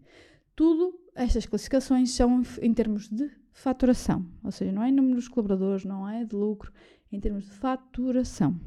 Tudo 0.57 0.99
estas 1.15 1.45
classificações 1.45 2.11
são 2.11 2.43
em 2.63 2.73
termos 2.73 3.09
de 3.11 3.31
faturação, 3.53 4.27
ou 4.43 4.51
seja, 4.51 4.73
não 4.73 4.83
é 4.83 4.91
número 4.91 5.21
de 5.21 5.29
colaboradores, 5.29 5.85
não 5.85 6.09
é 6.09 6.25
de 6.25 6.35
lucro, 6.35 6.73
é 7.13 7.17
em 7.17 7.21
termos 7.21 7.45
de 7.45 7.51
faturação. 7.51 8.59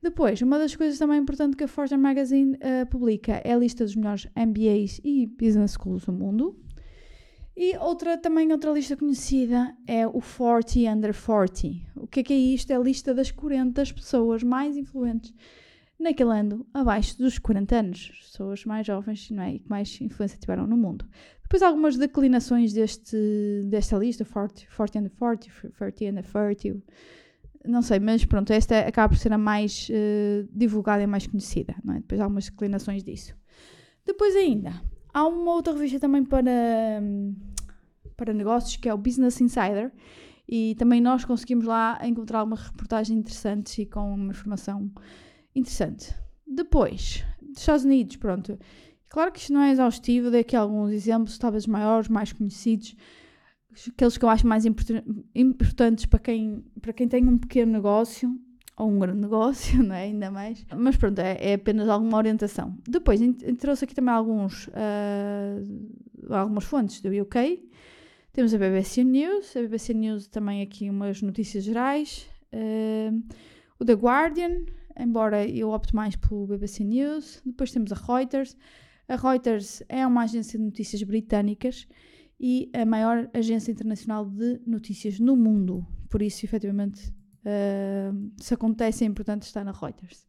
Depois, 0.00 0.40
uma 0.42 0.58
das 0.58 0.74
coisas 0.74 0.98
também 0.98 1.20
importantes 1.20 1.56
que 1.56 1.64
a 1.64 1.68
Fortune 1.68 2.00
Magazine 2.00 2.54
uh, 2.54 2.86
publica 2.90 3.40
é 3.44 3.52
a 3.52 3.56
lista 3.56 3.84
dos 3.84 3.94
melhores 3.94 4.26
MBAs 4.36 5.00
e 5.04 5.26
Business 5.26 5.72
Schools 5.72 6.04
do 6.04 6.12
mundo. 6.12 6.56
E 7.56 7.76
outra, 7.76 8.16
também 8.16 8.50
outra 8.50 8.72
lista 8.72 8.96
conhecida 8.96 9.76
é 9.86 10.06
o 10.06 10.20
40 10.20 10.78
Under 10.90 11.14
40. 11.14 11.68
O 11.96 12.06
que 12.06 12.20
é 12.20 12.22
que 12.22 12.32
é 12.32 12.36
isto? 12.36 12.70
É 12.70 12.76
a 12.76 12.78
lista 12.78 13.12
das 13.12 13.30
40 13.30 13.82
pessoas 13.94 14.42
mais 14.42 14.76
influentes 14.76 15.34
naquele 15.98 16.30
ano 16.30 16.66
abaixo 16.74 17.16
dos 17.18 17.38
40 17.38 17.76
anos, 17.76 18.08
pessoas 18.22 18.64
mais 18.64 18.86
jovens 18.86 19.30
não 19.30 19.42
é? 19.42 19.54
e 19.54 19.58
que 19.60 19.68
mais 19.68 20.00
influência 20.00 20.38
tiveram 20.38 20.66
no 20.66 20.76
mundo. 20.76 21.06
Depois 21.42 21.62
algumas 21.62 21.96
declinações 21.96 22.72
deste, 22.72 23.16
desta 23.66 23.96
lista, 23.96 24.24
40, 24.24 24.62
40 24.74 24.98
and 24.98 25.08
40, 25.18 25.46
30 25.76 26.04
and 26.06 26.22
30, 26.22 26.82
não 27.64 27.82
sei, 27.82 28.00
mas 28.00 28.24
pronto, 28.24 28.52
esta 28.52 28.80
acaba 28.80 29.10
por 29.10 29.18
ser 29.18 29.32
a 29.32 29.38
mais 29.38 29.88
uh, 29.90 30.48
divulgada 30.50 31.02
e 31.02 31.06
mais 31.06 31.26
conhecida, 31.26 31.76
não 31.84 31.94
é? 31.94 32.00
Depois 32.00 32.20
há 32.20 32.24
algumas 32.24 32.46
declinações 32.46 33.04
disso. 33.04 33.34
Depois 34.04 34.34
ainda, 34.34 34.72
há 35.12 35.26
uma 35.26 35.52
outra 35.52 35.72
revista 35.72 36.00
também 36.00 36.24
para, 36.24 36.50
para 38.16 38.32
negócios, 38.32 38.76
que 38.76 38.88
é 38.88 38.94
o 38.94 38.98
Business 38.98 39.40
Insider, 39.40 39.92
e 40.48 40.74
também 40.76 41.00
nós 41.00 41.24
conseguimos 41.24 41.64
lá 41.64 41.98
encontrar 42.02 42.42
uma 42.42 42.56
reportagem 42.56 43.16
interessante 43.18 43.82
e 43.82 43.86
com 43.86 44.14
uma 44.14 44.32
informação 44.32 44.90
interessante. 45.54 46.14
Depois, 46.46 47.24
dos 47.40 47.60
Estados 47.60 47.84
Unidos, 47.84 48.16
pronto. 48.16 48.58
Claro 49.08 49.30
que 49.32 49.40
isto 49.40 49.52
não 49.52 49.62
é 49.62 49.70
exaustivo, 49.70 50.30
dei 50.30 50.40
aqui 50.40 50.56
alguns 50.56 50.90
exemplos, 50.90 51.38
talvez 51.38 51.66
maiores, 51.66 52.08
mais 52.08 52.32
conhecidos, 52.32 52.96
aqueles 53.88 54.16
que 54.16 54.24
eu 54.24 54.28
acho 54.28 54.46
mais 54.46 54.64
importantes 55.34 56.06
para 56.06 56.18
quem, 56.18 56.64
para 56.80 56.92
quem 56.92 57.08
tem 57.08 57.26
um 57.28 57.38
pequeno 57.38 57.72
negócio. 57.72 58.38
Ou 58.76 58.90
um 58.90 58.98
grande 58.98 59.20
negócio, 59.22 59.82
não 59.82 59.94
é? 59.94 60.04
Ainda 60.04 60.30
mais. 60.30 60.64
Mas 60.76 60.96
pronto, 60.96 61.18
é, 61.18 61.36
é 61.40 61.54
apenas 61.54 61.88
alguma 61.88 62.16
orientação. 62.16 62.76
Depois, 62.88 63.20
trouxe 63.58 63.84
aqui 63.84 63.94
também 63.94 64.14
alguns, 64.14 64.66
uh, 64.68 66.34
algumas 66.34 66.64
fontes 66.64 67.00
do 67.00 67.08
UK. 67.08 67.68
Temos 68.32 68.54
a 68.54 68.58
BBC 68.58 69.04
News, 69.04 69.54
a 69.56 69.60
BBC 69.60 69.92
News 69.92 70.26
também 70.26 70.62
aqui 70.62 70.88
umas 70.88 71.20
notícias 71.20 71.64
gerais. 71.64 72.26
Uh, 72.52 73.22
o 73.78 73.84
The 73.84 73.94
Guardian, 73.94 74.64
embora 74.98 75.46
eu 75.46 75.70
opte 75.70 75.94
mais 75.94 76.16
pelo 76.16 76.46
BBC 76.46 76.84
News. 76.84 77.42
Depois 77.44 77.72
temos 77.72 77.92
a 77.92 77.96
Reuters. 77.96 78.56
A 79.08 79.16
Reuters 79.16 79.82
é 79.88 80.06
uma 80.06 80.22
agência 80.22 80.58
de 80.58 80.64
notícias 80.64 81.02
britânicas 81.02 81.86
e 82.40 82.70
a 82.72 82.84
maior 82.84 83.28
agência 83.34 83.70
internacional 83.70 84.24
de 84.24 84.60
notícias 84.66 85.20
no 85.20 85.36
mundo. 85.36 85.86
Por 86.08 86.22
isso, 86.22 86.44
efetivamente, 86.46 87.12
Se 88.38 88.54
acontece, 88.54 89.04
é 89.04 89.06
importante 89.06 89.42
estar 89.42 89.64
na 89.64 89.72
Reuters. 89.72 90.26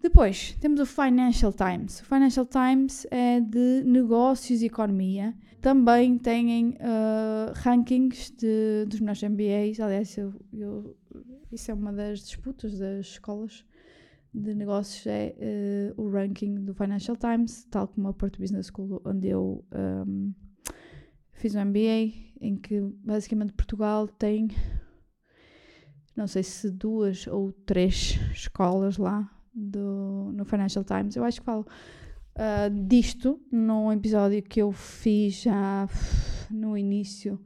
Depois, 0.00 0.52
temos 0.60 0.78
o 0.78 0.86
Financial 0.86 1.52
Times. 1.52 2.00
O 2.00 2.04
Financial 2.04 2.46
Times 2.46 3.06
é 3.10 3.40
de 3.40 3.82
negócios 3.84 4.62
e 4.62 4.66
economia. 4.66 5.34
Também 5.60 6.16
têm 6.18 6.70
uh, 6.70 7.52
rankings 7.54 8.30
de, 8.36 8.84
dos 8.86 9.00
melhores 9.00 9.22
MBAs. 9.22 9.80
Aliás, 9.80 10.16
eu, 10.16 10.32
eu, 10.52 10.96
isso 11.50 11.70
é 11.70 11.74
uma 11.74 11.92
das 11.92 12.20
disputas 12.20 12.78
das 12.78 13.06
escolas 13.06 13.64
de 14.32 14.54
negócios, 14.54 15.06
é 15.06 15.34
uh, 15.96 16.02
o 16.02 16.10
ranking 16.10 16.54
do 16.56 16.74
Financial 16.74 17.16
Times, 17.16 17.64
tal 17.70 17.88
como 17.88 18.08
a 18.08 18.12
Porto 18.12 18.38
Business 18.38 18.66
School, 18.66 19.00
onde 19.04 19.28
eu 19.28 19.64
um, 20.06 20.32
fiz 21.32 21.54
um 21.54 21.64
MBA, 21.64 22.12
em 22.40 22.56
que 22.56 22.80
basicamente 23.02 23.54
Portugal 23.54 24.06
tem 24.06 24.48
não 26.16 26.26
sei 26.26 26.42
se 26.42 26.70
duas 26.70 27.26
ou 27.26 27.52
três 27.52 28.18
escolas 28.32 28.96
lá 28.96 29.30
do, 29.54 30.32
no 30.32 30.44
Financial 30.44 30.84
Times. 30.84 31.16
Eu 31.16 31.24
acho 31.24 31.40
que 31.40 31.44
falo 31.44 31.66
uh, 32.36 32.86
disto 32.86 33.40
num 33.50 33.92
episódio 33.92 34.42
que 34.42 34.60
eu 34.60 34.72
fiz 34.72 35.42
já 35.42 35.88
no 36.50 36.76
início 36.76 37.38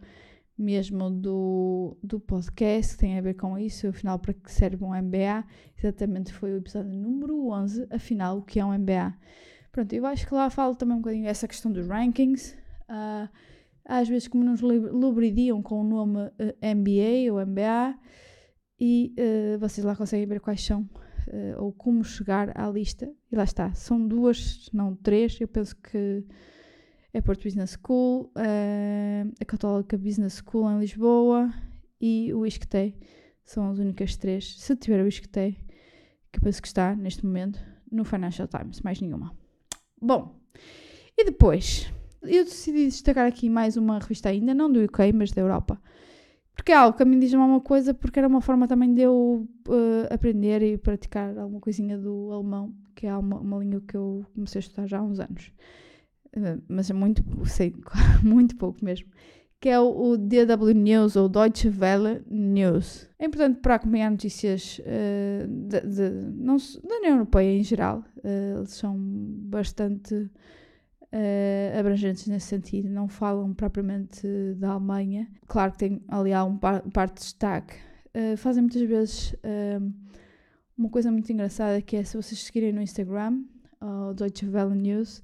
mesmo 0.60 1.10
do, 1.10 1.96
do 2.02 2.20
podcast, 2.20 2.92
que 2.92 3.00
tem 3.00 3.18
a 3.18 3.22
ver 3.22 3.34
com 3.34 3.58
isso, 3.58 3.88
afinal, 3.88 4.18
para 4.18 4.34
que 4.34 4.52
serve 4.52 4.84
um 4.84 4.94
MBA. 4.94 5.44
Exatamente, 5.78 6.32
foi 6.34 6.52
o 6.52 6.58
episódio 6.58 6.92
número 6.92 7.48
11, 7.48 7.86
afinal, 7.90 8.38
o 8.38 8.42
que 8.42 8.60
é 8.60 8.64
um 8.64 8.78
MBA. 8.78 9.14
Pronto, 9.72 9.92
eu 9.92 10.04
acho 10.04 10.26
que 10.26 10.34
lá 10.34 10.50
falo 10.50 10.74
também 10.74 10.96
um 10.96 11.00
bocadinho 11.00 11.26
essa 11.26 11.48
questão 11.48 11.72
dos 11.72 11.86
rankings. 11.86 12.54
Uh, 12.90 13.28
às 13.84 14.08
vezes, 14.08 14.28
como 14.28 14.44
nos 14.44 14.60
lubridiam 14.60 15.62
com 15.62 15.80
o 15.80 15.84
nome 15.84 16.18
uh, 16.18 16.32
ah, 16.38 16.74
MBA 16.74 17.32
ou 17.32 17.44
MBA, 17.44 17.98
e 18.80 19.14
uh, 19.18 19.58
vocês 19.58 19.84
lá 19.84 19.94
conseguem 19.94 20.26
ver 20.26 20.40
quais 20.40 20.64
são 20.64 20.88
uh, 21.28 21.62
ou 21.62 21.72
como 21.72 22.02
chegar 22.02 22.58
à 22.58 22.68
lista. 22.68 23.12
E 23.30 23.36
lá 23.36 23.44
está, 23.44 23.72
são 23.74 24.04
duas, 24.06 24.70
não 24.72 24.96
três. 24.96 25.38
Eu 25.38 25.46
penso 25.46 25.76
que 25.76 26.24
é 27.12 27.20
Porto 27.20 27.44
Business 27.44 27.78
School, 27.78 28.32
uh, 28.36 29.32
a 29.38 29.44
Católica 29.44 29.98
Business 29.98 30.42
School 30.42 30.70
em 30.70 30.80
Lisboa 30.80 31.52
e 32.00 32.32
o 32.32 32.46
ISCTE. 32.46 32.96
São 33.44 33.70
as 33.70 33.78
únicas 33.78 34.16
três. 34.16 34.58
Se 34.58 34.74
tiver 34.76 35.04
o 35.04 35.08
ISCTE, 35.08 35.58
que 36.32 36.40
penso 36.40 36.62
que 36.62 36.68
está 36.68 36.96
neste 36.96 37.26
momento 37.26 37.60
no 37.90 38.04
Financial 38.04 38.48
Times, 38.48 38.80
mais 38.80 39.00
nenhuma. 39.00 39.36
Bom, 40.00 40.40
e 41.18 41.24
depois 41.24 41.92
eu 42.22 42.44
decidi 42.44 42.86
destacar 42.86 43.26
aqui 43.26 43.50
mais 43.50 43.76
uma 43.76 43.98
revista 43.98 44.28
ainda, 44.28 44.54
não 44.54 44.72
do 44.72 44.82
UK, 44.82 45.12
mas 45.12 45.32
da 45.32 45.42
Europa 45.42 45.80
porque 46.60 46.72
é 46.72 46.76
algo 46.76 46.94
que 46.94 47.02
a 47.02 47.06
mim 47.06 47.18
diz 47.18 47.32
uma 47.32 47.58
coisa, 47.58 47.94
porque 47.94 48.18
era 48.18 48.28
uma 48.28 48.42
forma 48.42 48.68
também 48.68 48.92
de 48.92 49.00
eu 49.00 49.48
uh, 49.66 50.12
aprender 50.12 50.62
e 50.62 50.76
praticar 50.76 51.38
alguma 51.38 51.58
coisinha 51.58 51.96
do 51.96 52.30
alemão, 52.30 52.74
que 52.94 53.06
é 53.06 53.16
uma, 53.16 53.40
uma 53.40 53.56
língua 53.56 53.80
que 53.88 53.96
eu 53.96 54.26
comecei 54.34 54.58
a 54.58 54.60
estudar 54.60 54.86
já 54.86 54.98
há 54.98 55.02
uns 55.02 55.18
anos. 55.18 55.50
Uh, 56.36 56.60
mas 56.68 56.90
é 56.90 56.92
muito, 56.92 57.24
sei, 57.46 57.74
muito 58.22 58.56
pouco 58.56 58.84
mesmo. 58.84 59.08
Que 59.58 59.70
é 59.70 59.80
o, 59.80 59.88
o, 59.88 60.18
DW 60.18 60.74
News 60.74 61.16
ou 61.16 61.30
Deutsche 61.30 61.70
Welle 61.70 62.22
News. 62.30 63.08
É 63.18 63.24
importante 63.24 63.60
para 63.60 63.76
acompanhar 63.76 64.10
notícias 64.10 64.80
uh, 64.80 65.48
de, 65.48 65.80
de, 65.80 66.10
não, 66.36 66.58
da 66.58 66.96
União 66.96 67.12
Europeia 67.12 67.58
em 67.58 67.62
geral. 67.62 68.04
eles 68.22 68.74
são 68.74 68.94
bastante 68.98 70.30
uh, 71.12 71.78
abrangentes 71.78 72.26
nesse 72.26 72.46
sentido, 72.46 72.88
não 72.88 73.08
falam 73.08 73.52
propriamente 73.54 74.26
da 74.56 74.70
Alemanha. 74.72 75.28
Claro 75.46 75.72
que 75.72 75.78
tem 75.78 76.02
ali 76.08 76.32
há 76.32 76.44
um 76.44 76.56
par, 76.56 76.82
parte 76.90 77.14
de 77.14 77.20
destaque. 77.20 77.74
Uh, 78.14 78.36
fazem 78.36 78.62
muitas 78.62 78.82
vezes 78.82 79.32
uh, 79.34 79.92
uma 80.76 80.88
coisa 80.88 81.10
muito 81.10 81.30
engraçada 81.32 81.80
que 81.82 81.96
é 81.96 82.04
se 82.04 82.16
vocês 82.16 82.42
seguirem 82.42 82.72
no 82.72 82.82
Instagram, 82.82 83.42
o 83.80 84.12
Deutsche 84.12 84.46
Welle 84.46 84.74
News, 84.74 85.22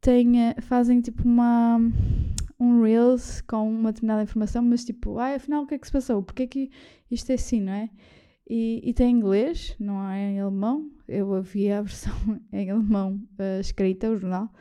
tem, 0.00 0.32
fazem 0.60 1.00
tipo 1.00 1.22
uma 1.22 1.78
um 2.60 2.82
Reels 2.82 3.40
com 3.40 3.68
uma 3.68 3.90
determinada 3.90 4.22
informação, 4.22 4.62
mas 4.62 4.84
tipo, 4.84 5.18
ah, 5.18 5.34
afinal 5.34 5.62
o 5.62 5.66
que 5.66 5.74
é 5.74 5.78
que 5.78 5.86
se 5.86 5.92
passou? 5.92 6.22
Porque 6.22 6.42
é 6.42 6.46
que 6.46 6.70
isto 7.10 7.30
é 7.30 7.34
assim, 7.34 7.60
não 7.60 7.72
é? 7.72 7.88
E, 8.52 8.80
e 8.82 8.92
tem 8.92 9.14
inglês, 9.14 9.76
não 9.78 10.10
é 10.10 10.32
em 10.32 10.40
alemão. 10.40 10.90
Eu 11.06 11.32
havia 11.34 11.78
a 11.78 11.82
versão 11.82 12.12
em 12.52 12.68
alemão 12.68 13.22
uh, 13.38 13.60
escrita, 13.60 14.10
o 14.10 14.16
jornal, 14.16 14.52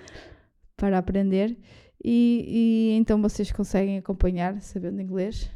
para 0.78 1.00
aprender. 1.00 1.58
E, 2.04 2.46
e, 2.48 2.98
então 2.98 3.20
vocês 3.20 3.52
conseguem 3.52 3.98
acompanhar 3.98 4.62
sabendo 4.62 5.02
inglês. 5.02 5.50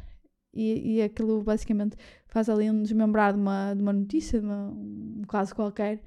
E, 0.52 0.96
e 0.96 1.02
aquilo 1.02 1.44
basicamente 1.44 1.96
faz 2.26 2.48
ali 2.48 2.68
um 2.68 2.82
desmembrar 2.82 3.34
de 3.34 3.38
uma, 3.38 3.72
de 3.72 3.80
uma 3.80 3.92
notícia, 3.92 4.40
de 4.40 4.46
uma, 4.46 4.68
um 4.68 5.22
caso 5.28 5.54
qualquer, 5.54 6.02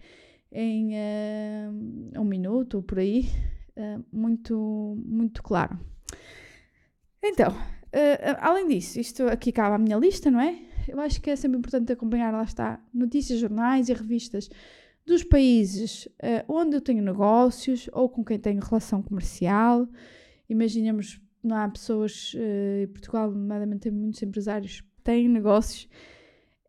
em 0.51 0.95
uh, 0.95 2.19
um 2.19 2.25
minuto 2.25 2.75
ou 2.75 2.83
por 2.83 2.99
aí, 2.99 3.29
uh, 3.77 4.03
muito, 4.11 4.97
muito 4.97 5.41
claro. 5.41 5.79
Então, 7.23 7.55
além 8.39 8.67
disso, 8.67 8.99
isto 8.99 9.23
aqui 9.27 9.49
acaba 9.49 9.75
a 9.75 9.79
minha 9.79 9.97
lista, 9.97 10.29
não 10.29 10.41
é? 10.41 10.67
Eu 10.87 10.99
acho 10.99 11.21
que 11.21 11.29
é 11.29 11.35
sempre 11.35 11.57
importante 11.57 11.91
acompanhar, 11.91 12.31
lá 12.31 12.43
está, 12.43 12.79
notícias, 12.93 13.39
jornais 13.39 13.89
e 13.89 13.93
revistas 13.93 14.49
dos 15.07 15.23
países 15.23 16.05
uh, 16.05 16.43
onde 16.49 16.75
eu 16.75 16.81
tenho 16.81 17.01
negócios 17.01 17.89
ou 17.93 18.09
com 18.09 18.23
quem 18.23 18.37
tenho 18.37 18.61
relação 18.61 19.01
comercial. 19.01 19.87
Imaginemos, 20.49 21.21
não 21.41 21.55
há 21.55 21.67
pessoas, 21.69 22.33
uh, 22.33 22.83
em 22.83 22.87
Portugal, 22.87 23.31
nomeadamente, 23.31 23.83
tem 23.83 23.91
muitos 23.91 24.21
empresários 24.21 24.81
que 24.81 25.01
têm 25.03 25.29
negócios 25.29 25.87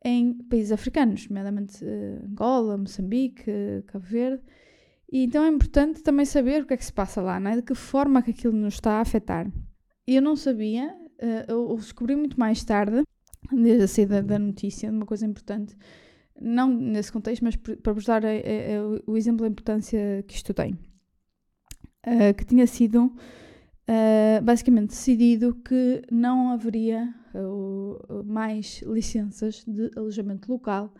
em 0.05 0.35
países 0.35 0.71
africanos, 0.71 1.29
nomeadamente 1.29 1.85
uh, 1.85 2.25
Angola, 2.25 2.79
Moçambique, 2.79 3.51
Cabo 3.89 4.07
Verde. 4.07 4.43
E 5.11 5.25
então 5.25 5.43
é 5.43 5.49
importante 5.49 6.01
também 6.03 6.25
saber 6.25 6.63
o 6.63 6.67
que 6.67 6.75
é 6.75 6.77
que 6.77 6.85
se 6.85 6.93
passa 6.93 7.21
lá, 7.21 7.41
não 7.41 7.51
é? 7.51 7.57
de 7.57 7.63
que 7.63 7.75
forma 7.75 8.23
que 8.23 8.31
aquilo 8.31 8.55
nos 8.55 8.75
está 8.75 8.99
a 8.99 9.01
afetar. 9.01 9.51
Eu 10.07 10.23
não 10.23 10.37
sabia, 10.37 10.95
eu 11.49 11.75
descobri 11.77 12.15
muito 12.15 12.39
mais 12.39 12.63
tarde, 12.63 13.03
desde 13.53 13.85
a 13.85 13.89
saída 13.89 14.23
da 14.23 14.39
notícia, 14.39 14.91
de 14.91 14.97
uma 14.97 15.07
coisa 15.07 15.27
importante 15.27 15.77
não 16.41 16.69
nesse 16.69 17.11
contexto, 17.11 17.43
mas 17.43 17.57
para 17.57 17.93
vos 17.93 18.05
dar 18.05 18.25
é, 18.25 18.39
é, 18.39 18.81
o 19.07 19.17
exemplo 19.17 19.43
da 19.43 19.49
importância 19.49 20.23
que 20.27 20.35
isto 20.35 20.55
tem. 20.55 20.79
Uh, 22.07 22.33
que 22.37 22.45
tinha 22.45 22.67
sido 22.67 23.07
uh, 23.07 24.43
basicamente 24.43 24.91
decidido 24.91 25.55
que 25.57 26.03
não 26.11 26.53
haveria 26.53 27.13
uh, 27.35 28.25
mais 28.25 28.83
licenças 28.83 29.65
de 29.67 29.91
alojamento 29.97 30.51
local 30.51 30.95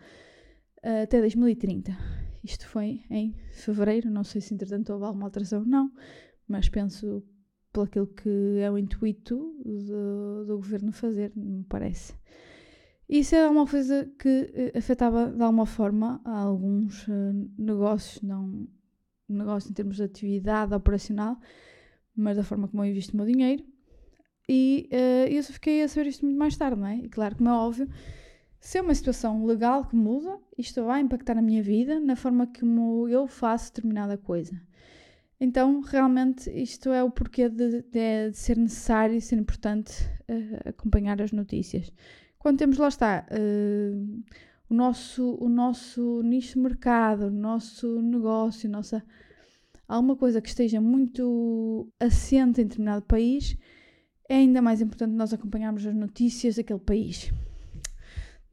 até 1.03 1.19
2030. 1.19 1.97
Isto 2.41 2.65
foi 2.67 3.01
em 3.09 3.35
fevereiro, 3.51 4.09
não 4.09 4.23
sei 4.23 4.39
se 4.39 4.53
entretanto 4.53 4.93
houve 4.93 5.03
alguma 5.03 5.25
alteração, 5.25 5.65
não, 5.65 5.91
mas 6.47 6.69
penso 6.69 7.21
pelo 7.71 7.85
aquilo 7.85 8.07
que 8.07 8.59
é 8.59 8.69
o 8.69 8.77
intuito 8.77 9.55
do, 9.63 10.45
do 10.45 10.55
governo 10.57 10.91
fazer, 10.91 11.31
me 11.35 11.63
parece. 11.63 12.13
Isso 13.07 13.35
é 13.35 13.49
uma 13.49 13.65
coisa 13.65 14.11
que 14.19 14.51
eh, 14.53 14.77
afetava 14.77 15.31
de 15.31 15.41
alguma 15.41 15.65
forma 15.65 16.21
alguns 16.23 17.07
uh, 17.07 17.51
negócios, 17.57 18.21
não 18.21 18.67
negócio 19.27 19.69
em 19.69 19.73
termos 19.73 19.97
de 19.97 20.03
atividade 20.03 20.73
operacional, 20.73 21.39
mas 22.15 22.37
da 22.37 22.43
forma 22.43 22.67
como 22.67 22.83
eu 22.83 22.89
invisto 22.89 23.13
o 23.13 23.17
meu 23.17 23.25
dinheiro. 23.25 23.63
E 24.47 24.89
uh, 24.91 25.31
eu 25.31 25.41
só 25.43 25.53
fiquei 25.53 25.83
a 25.83 25.87
saber 25.87 26.09
isto 26.09 26.25
muito 26.25 26.37
mais 26.37 26.55
tarde, 26.57 26.79
não 26.79 26.87
é? 26.87 26.97
E 26.97 27.09
claro, 27.09 27.35
como 27.35 27.49
é 27.49 27.53
óbvio, 27.53 27.89
se 28.59 28.77
é 28.77 28.81
uma 28.81 28.93
situação 28.93 29.45
legal 29.45 29.85
que 29.85 29.95
muda, 29.95 30.39
isto 30.57 30.83
vai 30.83 31.01
impactar 31.01 31.37
a 31.37 31.41
minha 31.41 31.63
vida, 31.63 31.99
na 31.99 32.15
forma 32.15 32.47
como 32.59 33.07
eu 33.07 33.27
faço 33.27 33.73
determinada 33.73 34.17
coisa. 34.17 34.59
Então, 35.39 35.79
realmente, 35.81 36.49
isto 36.49 36.89
é 36.89 37.01
o 37.01 37.09
porquê 37.09 37.47
de, 37.47 37.81
de, 37.83 38.29
de 38.31 38.37
ser 38.37 38.57
necessário 38.57 39.15
e 39.15 39.21
ser 39.21 39.37
importante 39.37 39.91
uh, 40.29 40.69
acompanhar 40.69 41.21
as 41.21 41.31
notícias 41.31 41.91
quando 42.39 42.57
temos, 42.57 42.77
lá 42.77 42.87
está, 42.87 43.25
uh, 43.29 44.23
o, 44.69 44.73
nosso, 44.73 45.35
o 45.41 45.49
nosso 45.49 46.21
nicho 46.23 46.53
de 46.53 46.61
mercado, 46.61 47.27
o 47.27 47.31
nosso 47.31 48.01
negócio, 48.01 48.69
nossa, 48.69 49.03
alguma 49.85 50.15
coisa 50.15 50.41
que 50.41 50.47
esteja 50.47 50.79
muito 50.79 51.91
assente 51.99 52.61
em 52.61 52.63
determinado 52.63 53.01
país, 53.01 53.57
é 54.29 54.35
ainda 54.35 54.61
mais 54.61 54.79
importante 54.79 55.13
nós 55.13 55.33
acompanharmos 55.33 55.85
as 55.85 55.93
notícias 55.93 56.55
daquele 56.55 56.79
país. 56.79 57.29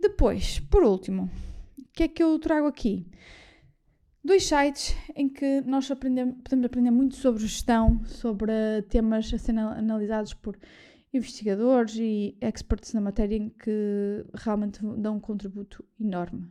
Depois, 0.01 0.59
por 0.59 0.83
último, 0.83 1.31
o 1.79 1.85
que 1.93 2.03
é 2.03 2.09
que 2.09 2.23
eu 2.23 2.37
trago 2.41 2.67
aqui? 2.67 3.07
Dois 4.27 4.45
sites 4.45 4.97
em 5.15 5.29
que 5.29 5.61
nós 5.61 5.89
aprendemos, 5.89 6.35
podemos 6.43 6.67
aprender 6.67 6.91
muito 6.91 7.15
sobre 7.15 7.43
gestão, 7.43 8.05
sobre 8.07 8.51
temas 8.89 9.33
a 9.33 9.39
serem 9.39 9.61
analisados 9.61 10.35
por 10.35 10.59
investigadores 11.15 11.95
e 11.95 12.37
experts 12.41 12.93
na 12.93 13.01
matéria 13.01 13.37
em 13.37 13.51
que 13.51 14.27
realmente 14.35 14.81
dão 14.99 15.19
um 15.19 15.21
contributo 15.21 15.85
enorme. 16.01 16.51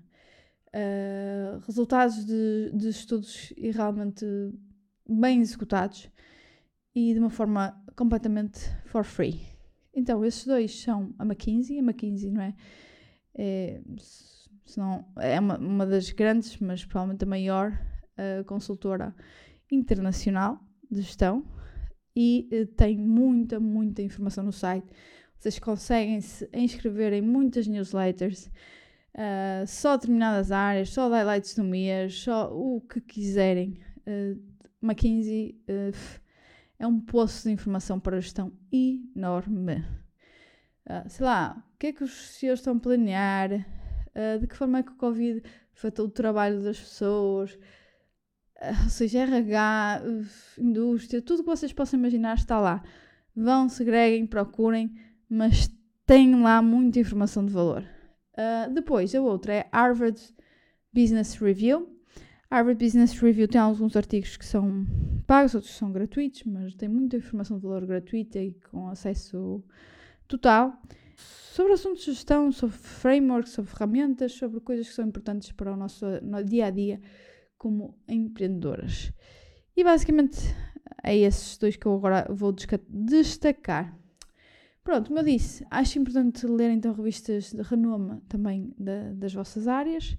Uh, 0.69 1.59
resultados 1.65 2.25
de, 2.25 2.71
de, 2.73 2.87
estudos 2.87 3.53
realmente 3.73 4.25
bem 5.05 5.41
executados 5.41 6.09
e 6.95 7.11
de 7.11 7.19
uma 7.19 7.29
forma 7.29 7.77
completamente 7.93 8.57
for 8.85 9.03
free. 9.03 9.41
Então, 9.93 10.23
esses 10.23 10.45
dois 10.45 10.81
são 10.81 11.13
a 11.19 11.25
McKinsey, 11.25 11.79
a 11.79 11.81
McKinsey, 11.81 12.31
não 12.31 12.41
é? 12.41 12.55
É, 13.33 13.81
é 15.17 15.39
uma, 15.39 15.57
uma 15.57 15.85
das 15.85 16.09
grandes, 16.09 16.57
mas 16.59 16.83
provavelmente 16.83 17.23
a 17.23 17.27
maior 17.27 17.71
uh, 18.17 18.43
consultora 18.45 19.15
internacional 19.71 20.59
de 20.89 21.01
gestão 21.01 21.45
e 22.15 22.49
uh, 22.51 22.65
tem 22.73 22.97
muita, 22.97 23.59
muita 23.59 24.01
informação 24.01 24.43
no 24.43 24.51
site. 24.51 24.87
Vocês 25.37 25.59
conseguem 25.59 26.21
se 26.21 26.49
inscrever 26.53 27.13
em 27.13 27.21
muitas 27.21 27.67
newsletters, 27.67 28.47
uh, 29.13 29.67
só 29.67 29.97
determinadas 29.97 30.51
áreas, 30.51 30.89
só 30.89 31.09
highlights 31.09 31.55
do 31.55 31.63
mês, 31.63 32.15
só 32.19 32.51
o 32.51 32.81
que 32.81 33.01
quiserem. 33.01 33.79
Uh, 34.07 34.41
McKinsey 34.81 35.59
é 36.77 36.85
um 36.85 36.99
poço 36.99 37.47
de 37.47 37.53
informação 37.53 37.99
para 37.99 38.21
gestão 38.21 38.51
enorme. 38.71 39.83
sei 41.07 41.25
lá, 41.25 41.65
o 41.73 41.77
que 41.79 41.87
é 41.87 41.93
que 41.93 42.03
os 42.03 42.11
CEOs 42.11 42.59
estão 42.59 42.77
a 42.77 42.79
planear? 42.79 43.65
De 44.39 44.47
que 44.47 44.55
forma 44.55 44.79
é 44.79 44.83
que 44.83 44.91
o 44.91 44.97
Covid 44.97 45.43
afetou 45.75 46.05
o 46.05 46.11
trabalho 46.11 46.63
das 46.63 46.79
pessoas? 46.79 47.57
ou 48.83 48.89
seja, 48.89 49.19
RH, 49.19 50.01
indústria, 50.57 51.21
tudo 51.21 51.43
que 51.43 51.49
vocês 51.49 51.73
possam 51.73 51.99
imaginar 51.99 52.35
está 52.35 52.59
lá. 52.59 52.83
Vão, 53.35 53.67
segreguem, 53.67 54.25
procurem, 54.25 54.95
mas 55.29 55.69
tem 56.05 56.41
lá 56.41 56.61
muita 56.61 56.99
informação 56.99 57.45
de 57.45 57.51
valor. 57.51 57.83
Uh, 58.33 58.73
depois, 58.73 59.13
a 59.13 59.21
outra 59.21 59.53
é 59.53 59.69
Harvard 59.71 60.21
Business 60.93 61.35
Review. 61.35 61.89
Harvard 62.49 62.83
Business 62.83 63.19
Review 63.19 63.47
tem 63.47 63.59
alguns 63.59 63.95
artigos 63.95 64.37
que 64.37 64.45
são 64.45 64.85
pagos, 65.27 65.55
outros 65.55 65.75
são 65.75 65.91
gratuitos, 65.91 66.43
mas 66.43 66.73
tem 66.75 66.87
muita 66.87 67.17
informação 67.17 67.57
de 67.57 67.63
valor 67.63 67.85
gratuita 67.85 68.39
e 68.39 68.53
com 68.71 68.87
acesso 68.87 69.63
total 70.27 70.81
sobre 71.15 71.73
assuntos 71.73 72.03
de 72.03 72.11
gestão, 72.11 72.51
sobre 72.51 72.75
frameworks, 72.75 73.53
sobre 73.53 73.71
ferramentas, 73.71 74.33
sobre 74.33 74.59
coisas 74.59 74.87
que 74.87 74.93
são 74.93 75.07
importantes 75.07 75.51
para 75.51 75.73
o 75.73 75.77
nosso 75.77 76.05
no 76.21 76.43
dia 76.43 76.67
a 76.67 76.69
dia 76.69 77.01
como 77.57 77.97
empreendedoras. 78.07 79.11
E 79.75 79.83
basicamente 79.83 80.37
é 81.03 81.15
esses 81.17 81.57
dois 81.57 81.75
que 81.75 81.85
eu 81.85 81.93
agora 81.93 82.27
vou 82.29 82.53
destacar. 82.89 83.97
Pronto, 84.83 85.07
como 85.07 85.19
eu 85.19 85.23
disse, 85.23 85.65
acho 85.71 85.97
importante 85.97 86.45
ler 86.45 86.69
então 86.71 86.93
revistas 86.93 87.51
de 87.51 87.61
renome 87.61 88.21
também 88.29 88.73
da, 88.77 89.11
das 89.13 89.33
vossas 89.33 89.67
áreas. 89.67 90.15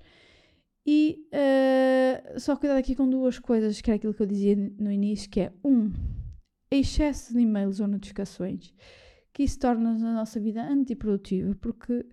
E 0.84 1.26
uh, 1.32 2.40
só 2.40 2.56
cuidado 2.56 2.78
aqui 2.78 2.94
com 2.94 3.08
duas 3.08 3.38
coisas, 3.38 3.80
que 3.80 3.90
era 3.90 3.96
aquilo 3.96 4.14
que 4.14 4.22
eu 4.22 4.26
dizia 4.26 4.56
no 4.78 4.90
início, 4.90 5.28
que 5.28 5.40
é 5.40 5.52
um, 5.64 5.92
excesso 6.70 7.32
de 7.32 7.40
e-mails 7.40 7.80
ou 7.80 7.86
notificações, 7.86 8.72
que 9.36 9.42
isso 9.42 9.58
torna 9.58 9.90
a 9.90 10.14
nossa 10.14 10.40
vida 10.40 10.62
antiprodutiva, 10.62 11.54
porque 11.60 12.06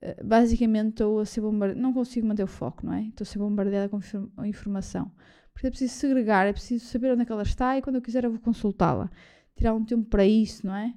eh, 0.00 0.24
basicamente 0.24 0.88
estou 0.88 1.20
a 1.20 1.26
ser 1.26 1.42
bombardeada, 1.42 1.78
não 1.78 1.92
consigo 1.92 2.26
manter 2.26 2.44
o 2.44 2.46
foco, 2.46 2.86
não 2.86 2.94
é? 2.94 3.02
Estou 3.08 3.24
a 3.24 3.26
ser 3.26 3.38
bombardeada 3.38 3.90
com 3.90 4.00
informação. 4.46 5.12
Porque 5.52 5.66
é 5.66 5.70
preciso 5.70 5.92
segregar, 5.92 6.46
é 6.46 6.54
preciso 6.54 6.86
saber 6.86 7.12
onde 7.12 7.20
é 7.20 7.24
que 7.26 7.32
ela 7.32 7.42
está 7.42 7.76
e 7.76 7.82
quando 7.82 7.96
eu 7.96 8.00
quiser 8.00 8.24
eu 8.24 8.30
vou 8.30 8.40
consultá-la. 8.40 9.10
Tirar 9.54 9.74
um 9.74 9.84
tempo 9.84 10.08
para 10.08 10.24
isso, 10.24 10.66
não 10.66 10.74
é? 10.74 10.94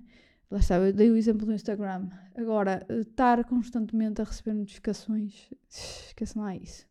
Lá 0.49 0.59
está, 0.59 0.77
eu 0.77 0.93
dei 0.93 1.11
o 1.11 1.17
exemplo 1.17 1.45
do 1.45 1.51
Instagram. 1.51 2.07
Agora, 2.37 2.87
estar 2.89 3.43
constantemente 3.43 4.21
a 4.21 4.23
receber 4.23 4.53
notificações, 4.53 5.49
esqueçam 5.69 6.41
lá 6.41 6.55
isso. 6.55 6.87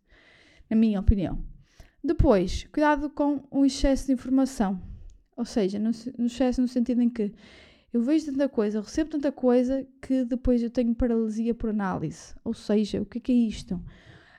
Na 0.68 0.76
minha 0.76 1.00
opinião. 1.00 1.42
Depois, 2.04 2.64
cuidado 2.64 3.08
com 3.08 3.42
o 3.50 3.64
excesso 3.64 4.08
de 4.08 4.12
informação. 4.12 4.78
Ou 5.34 5.46
seja, 5.46 5.78
no, 5.78 5.90
no 6.18 6.26
excesso 6.26 6.60
no 6.60 6.68
sentido 6.68 7.00
em 7.00 7.08
que 7.08 7.32
eu 7.92 8.02
vejo 8.02 8.26
tanta 8.26 8.48
coisa, 8.48 8.80
recebo 8.80 9.10
tanta 9.10 9.32
coisa 9.32 9.86
que 10.02 10.24
depois 10.24 10.62
eu 10.62 10.70
tenho 10.70 10.94
paralisia 10.94 11.54
por 11.54 11.70
análise. 11.70 12.34
Ou 12.44 12.52
seja, 12.52 13.00
o 13.00 13.06
que 13.06 13.18
é, 13.18 13.20
que 13.20 13.32
é 13.32 13.34
isto? 13.34 13.80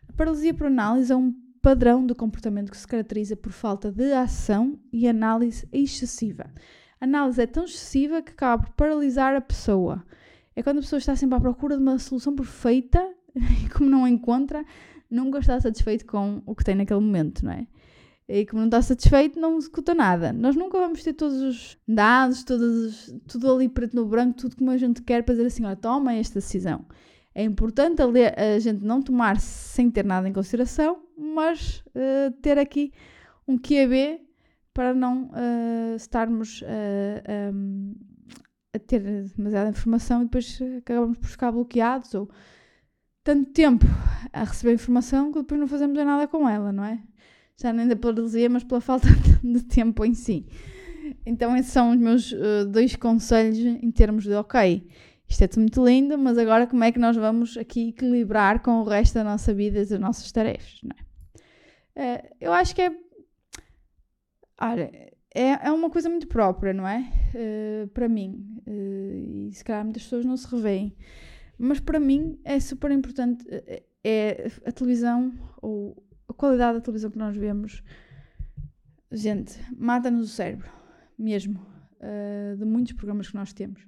A 0.08 0.14
paralisia 0.14 0.54
por 0.54 0.68
análise 0.68 1.12
é 1.12 1.16
um 1.16 1.34
padrão 1.62 2.06
de 2.06 2.14
comportamento 2.14 2.72
que 2.72 2.78
se 2.78 2.88
caracteriza 2.88 3.36
por 3.36 3.52
falta 3.52 3.92
de 3.92 4.14
ação 4.14 4.80
e 4.94 5.08
análise 5.08 5.68
excessiva. 5.72 6.52
A 7.02 7.06
análise 7.06 7.42
é 7.42 7.48
tão 7.48 7.66
excessiva 7.66 8.22
que 8.22 8.32
acaba 8.32 8.64
por 8.64 8.74
paralisar 8.74 9.36
a 9.36 9.42
pessoa. 9.42 10.06
É 10.56 10.62
quando 10.62 10.78
a 10.78 10.82
pessoa 10.82 11.00
está 11.00 11.16
sempre 11.16 11.38
à 11.38 11.40
procura 11.40 11.76
de 11.76 11.82
uma 11.82 11.98
solução 11.98 12.36
perfeita 12.36 13.02
e, 13.66 13.70
como 13.70 13.90
não 13.90 14.06
a 14.06 14.10
encontra, 14.10 14.64
nunca 15.10 15.40
está 15.40 15.60
satisfeito 15.60 16.06
com 16.06 16.42
o 16.46 16.56
que 16.56 16.64
tem 16.64 16.76
naquele 16.76 17.00
momento, 17.00 17.44
não 17.44 17.52
é? 17.52 17.68
E 18.30 18.46
como 18.46 18.60
não 18.60 18.68
está 18.68 18.80
satisfeito, 18.80 19.40
não 19.40 19.58
executa 19.58 19.96
nada. 19.96 20.32
Nós 20.32 20.56
nunca 20.56 20.78
vamos 20.78 21.02
ter 21.04 21.14
todos 21.14 21.42
os 21.42 21.78
dados, 21.88 22.44
todos, 22.44 23.12
tudo 23.28 23.52
ali 23.52 23.68
preto 23.68 23.96
no 23.96 24.06
branco, 24.06 24.38
tudo 24.38 24.56
como 24.56 24.70
a 24.70 24.78
gente 24.78 25.02
quer 25.02 25.24
para 25.24 25.34
dizer 25.34 25.48
assim, 25.48 25.66
olha, 25.66 25.76
toma 25.76 26.14
esta 26.14 26.36
decisão. 26.36 26.86
É 27.34 27.44
importante 27.44 28.04
a, 28.04 28.60
gente 28.60 28.86
não 28.86 29.02
tomar 29.02 29.40
sem 29.40 29.90
ter 29.90 30.06
nada 30.06 30.30
em 30.30 30.34
consideração, 30.34 31.02
mas 31.18 31.84
uh, 31.88 32.32
ter 32.40 32.60
aqui 32.60 32.94
um 33.48 33.58
QB 33.58 34.22
para 34.76 34.94
não 34.94 35.32
uh, 35.32 35.96
estarmos 35.96 36.62
uh, 36.62 36.66
eh, 37.26 37.52
um, 37.52 37.96
a 38.76 38.80
ter 38.80 39.02
demasiada 39.36 39.72
informação 39.72 40.22
e 40.22 40.26
depois 40.26 40.60
acabamos 40.78 41.18
por 41.18 41.28
ficar 41.28 41.52
bloqueados 41.52 42.14
ou 42.14 42.30
tanto 43.24 43.52
tempo 43.52 43.86
a 44.32 44.44
receber 44.44 44.74
informação 44.74 45.32
que 45.32 45.40
depois 45.40 45.60
não 45.60 45.68
fazemos 45.68 45.98
nada 45.98 46.28
com 46.28 46.48
ela, 46.48 46.72
não 46.72 46.86
é? 46.86 47.02
Já 47.62 47.74
nem 47.74 47.88
da 47.88 47.96
paralisia, 47.96 48.50
mas 48.50 48.64
pela 48.64 48.80
falta 48.80 49.08
de 49.44 49.64
tempo 49.64 50.06
em 50.06 50.14
si. 50.14 50.46
Então, 51.26 51.56
esses 51.56 51.72
são 51.72 51.92
os 51.92 51.98
meus 51.98 52.32
uh, 52.32 52.66
dois 52.68 52.96
conselhos 52.96 53.58
em 53.58 53.92
termos 53.92 54.24
de, 54.24 54.34
ok, 54.34 54.88
isto 55.28 55.44
é 55.44 55.48
tudo 55.48 55.62
muito 55.62 55.84
lindo, 55.86 56.18
mas 56.18 56.38
agora 56.38 56.66
como 56.66 56.84
é 56.84 56.92
que 56.92 57.00
nós 57.00 57.16
vamos 57.18 57.58
aqui 57.58 57.90
equilibrar 57.90 58.62
com 58.62 58.80
o 58.80 58.84
resto 58.84 59.16
da 59.16 59.24
nossa 59.24 59.54
vida 59.54 59.80
e 59.80 59.86
das 59.86 60.00
nossas 60.00 60.32
tarefas, 60.32 60.80
não 60.84 60.96
é? 60.96 61.10
Uh, 62.00 62.36
eu 62.40 62.54
acho 62.54 62.74
que 62.74 62.82
é. 62.82 62.96
Olha, 64.62 64.90
é, 65.34 65.68
é 65.68 65.72
uma 65.72 65.90
coisa 65.90 66.10
muito 66.10 66.28
própria, 66.28 66.74
não 66.74 66.88
é? 66.88 67.12
Uh, 67.36 67.88
para 67.90 68.08
mim. 68.08 68.62
e 68.66 69.50
se 69.54 69.64
calhar 69.64 69.84
muitas 69.84 70.04
pessoas 70.04 70.24
não 70.24 70.38
se 70.38 70.48
revêem. 70.48 70.96
Mas 71.58 71.82
para 71.82 72.00
mim 72.00 72.40
é 72.46 72.58
super 72.60 72.90
importante. 72.92 73.46
É 74.02 74.50
a 74.66 74.72
televisão 74.72 75.34
ou 75.62 76.02
qualidade 76.40 76.78
da 76.78 76.82
televisão 76.82 77.12
que 77.12 77.18
nós 77.18 77.36
vemos, 77.36 77.84
gente, 79.12 79.60
mata-nos 79.78 80.32
o 80.32 80.34
cérebro, 80.34 80.72
mesmo, 81.18 81.60
uh, 82.00 82.56
de 82.56 82.64
muitos 82.64 82.94
programas 82.94 83.28
que 83.28 83.36
nós 83.36 83.52
temos. 83.52 83.86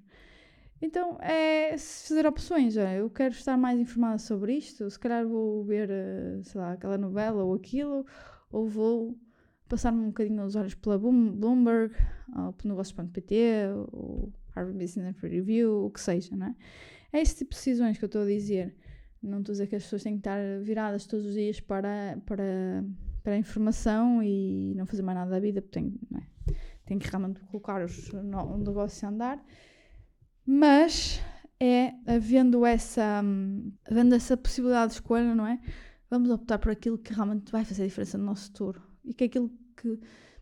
Então 0.82 1.18
é 1.22 1.78
fazer 1.78 2.28
opções. 2.28 2.76
É, 2.76 3.00
eu 3.00 3.10
quero 3.10 3.34
estar 3.34 3.56
mais 3.56 3.80
informada 3.80 4.18
sobre 4.18 4.58
isto. 4.58 4.90
Se 4.90 5.00
calhar 5.00 5.26
vou 5.26 5.64
ver, 5.64 5.90
uh, 5.90 6.44
sei 6.44 6.60
lá, 6.60 6.74
aquela 6.74 6.98
novela 6.98 7.42
ou 7.42 7.54
aquilo, 7.54 8.06
ou 8.52 8.68
vou 8.68 9.18
passar-me 9.70 10.02
um 10.02 10.08
bocadinho 10.08 10.44
os 10.44 10.58
olhos 10.58 10.76
pela 10.76 11.00
Bloomberg, 11.00 11.96
ou 12.36 12.52
pelo 12.52 12.74
negócios.pt, 12.74 13.36
ou 13.94 14.34
Harvard 14.54 14.78
Business 14.78 15.18
Review, 15.22 15.86
o 15.86 15.90
que 15.90 16.02
seja, 16.02 16.36
não 16.36 16.48
é? 16.48 16.56
É 17.14 17.22
esse 17.22 17.38
tipo 17.38 17.52
de 17.52 17.58
decisões 17.58 17.98
que 17.98 18.04
eu 18.04 18.08
estou 18.08 18.24
a 18.24 18.26
dizer. 18.26 18.76
Não 19.22 19.40
estou 19.40 19.52
a 19.52 19.54
dizer 19.54 19.68
que 19.68 19.76
as 19.76 19.84
pessoas 19.84 20.04
têm 20.04 20.14
que 20.14 20.20
estar 20.20 20.40
viradas 20.62 21.06
todos 21.06 21.28
os 21.28 21.34
dias 21.34 21.60
para, 21.60 22.18
para, 22.26 22.84
para 23.24 23.34
a 23.34 23.38
informação 23.38 24.22
e 24.24 24.74
não 24.76 24.86
fazer 24.86 25.04
mais 25.04 25.18
nada 25.18 25.32
da 25.32 25.40
vida, 25.40 25.62
porque 25.62 25.80
têm, 25.80 26.00
é? 26.16 26.54
têm 26.86 26.98
que 26.98 27.08
realmente 27.08 27.40
colocar 27.42 27.84
os, 27.84 28.10
o 28.10 28.58
negócio 28.58 29.08
a 29.08 29.12
andar. 29.12 29.46
Mas 30.46 31.22
é 31.60 31.94
havendo 32.08 32.66
essa, 32.66 33.22
havendo 33.86 34.16
essa 34.16 34.36
possibilidade 34.36 34.94
de 34.94 34.94
escolha, 34.96 35.36
não 35.36 35.46
é? 35.46 35.60
Vamos 36.10 36.30
optar 36.32 36.58
por 36.58 36.72
aquilo 36.72 36.98
que 36.98 37.14
realmente 37.14 37.52
vai 37.52 37.64
fazer 37.64 37.84
a 37.84 37.88
diferença 37.88 38.18
no 38.18 38.26
nosso 38.26 38.48
futuro 38.48 38.82
e 39.06 39.14
que 39.14 39.26
é 39.26 39.28
aquilo 39.28 39.52
que 39.78 40.00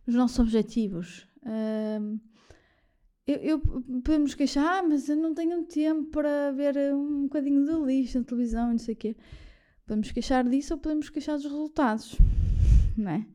nos 0.08 0.16
nossos 0.16 0.40
objetivos. 0.40 1.28
Um, 1.46 2.20
eu, 3.30 3.38
eu, 3.38 3.60
podemos 4.04 4.34
queixar, 4.34 4.80
ah, 4.80 4.84
mas 4.84 5.08
eu 5.08 5.16
não 5.16 5.36
tenho 5.36 5.64
tempo 5.64 6.10
para 6.10 6.52
ver 6.52 6.76
um 6.96 7.24
bocadinho 7.24 7.64
de 7.64 7.86
lixo 7.86 8.18
na 8.18 8.26
televisão 8.26 8.70
e 8.70 8.72
não 8.72 8.78
sei 8.80 8.96
o 8.96 8.98
quê. 8.98 9.16
Podemos 9.86 10.12
queixar 10.12 10.48
disso 10.50 10.74
ou 10.74 10.80
podemos 10.80 11.10
queixar 11.10 11.36
dos 11.36 11.46
resultados, 11.46 12.18
é? 13.08 13.26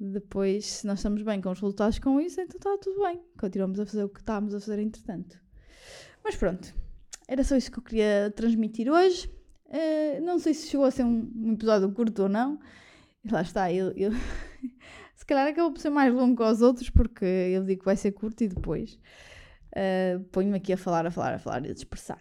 Depois, 0.00 0.64
se 0.64 0.86
nós 0.86 1.00
estamos 1.00 1.22
bem 1.22 1.42
com 1.42 1.50
os 1.50 1.60
resultados 1.60 1.98
com 1.98 2.18
isso, 2.20 2.40
então 2.40 2.56
está 2.56 2.78
tudo 2.78 3.02
bem. 3.02 3.20
Continuamos 3.38 3.78
a 3.80 3.84
fazer 3.84 4.04
o 4.04 4.08
que 4.08 4.20
estávamos 4.20 4.54
a 4.54 4.60
fazer 4.60 4.78
entretanto. 4.78 5.38
Mas 6.24 6.34
pronto, 6.34 6.74
era 7.26 7.44
só 7.44 7.56
isso 7.56 7.70
que 7.70 7.78
eu 7.78 7.82
queria 7.82 8.32
transmitir 8.34 8.90
hoje. 8.90 9.28
Uh, 9.66 10.24
não 10.24 10.38
sei 10.38 10.54
se 10.54 10.68
chegou 10.68 10.86
a 10.86 10.90
ser 10.90 11.04
um, 11.04 11.30
um 11.36 11.52
episódio 11.52 11.92
curto 11.92 12.22
ou 12.22 12.28
não. 12.30 12.58
Lá 13.30 13.42
está, 13.42 13.70
eu, 13.70 13.92
eu 13.92 14.10
se 15.18 15.26
calhar 15.26 15.48
acabou 15.48 15.72
por 15.72 15.80
ser 15.80 15.90
mais 15.90 16.14
longo 16.14 16.36
que 16.36 16.42
os 16.44 16.62
outros, 16.62 16.88
porque 16.88 17.24
eu 17.24 17.64
digo 17.64 17.80
que 17.80 17.84
vai 17.84 17.96
ser 17.96 18.12
curto 18.12 18.44
e 18.44 18.48
depois 18.48 18.96
uh, 19.74 20.22
ponho-me 20.30 20.56
aqui 20.56 20.72
a 20.72 20.76
falar, 20.76 21.04
a 21.06 21.10
falar, 21.10 21.34
a 21.34 21.38
falar 21.40 21.66
e 21.66 21.70
a 21.70 21.74
dispersar. 21.74 22.20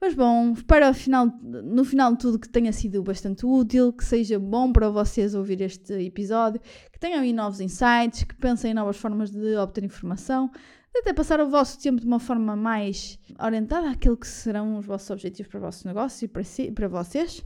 Mas 0.00 0.12
bom, 0.12 0.52
espero 0.52 0.92
final, 0.92 1.26
no 1.40 1.84
final 1.84 2.12
de 2.12 2.18
tudo 2.18 2.38
que 2.38 2.48
tenha 2.48 2.72
sido 2.72 3.00
bastante 3.00 3.46
útil, 3.46 3.92
que 3.92 4.04
seja 4.04 4.40
bom 4.40 4.72
para 4.72 4.88
vocês 4.88 5.36
ouvir 5.36 5.60
este 5.60 5.92
episódio, 5.92 6.60
que 6.92 6.98
tenham 6.98 7.20
aí 7.20 7.32
novos 7.32 7.60
insights, 7.60 8.24
que 8.24 8.34
pensem 8.34 8.72
em 8.72 8.74
novas 8.74 8.96
formas 8.96 9.30
de 9.30 9.54
obter 9.54 9.84
informação, 9.84 10.50
de 10.92 10.98
até 10.98 11.12
passar 11.12 11.40
o 11.40 11.48
vosso 11.48 11.78
tempo 11.78 12.00
de 12.00 12.08
uma 12.08 12.18
forma 12.18 12.56
mais 12.56 13.20
orientada 13.38 13.88
àquilo 13.88 14.16
que 14.16 14.26
serão 14.26 14.78
os 14.78 14.84
vossos 14.84 15.10
objetivos 15.10 15.48
para 15.48 15.58
o 15.58 15.62
vosso 15.62 15.86
negócio 15.86 16.24
e 16.24 16.28
para, 16.28 16.42
si, 16.42 16.72
para 16.72 16.88
vocês. 16.88 17.44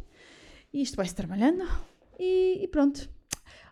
E 0.72 0.80
isto 0.80 0.96
vai-se 0.96 1.14
trabalhando. 1.14 1.68
E, 2.18 2.64
e 2.64 2.68
pronto. 2.68 3.12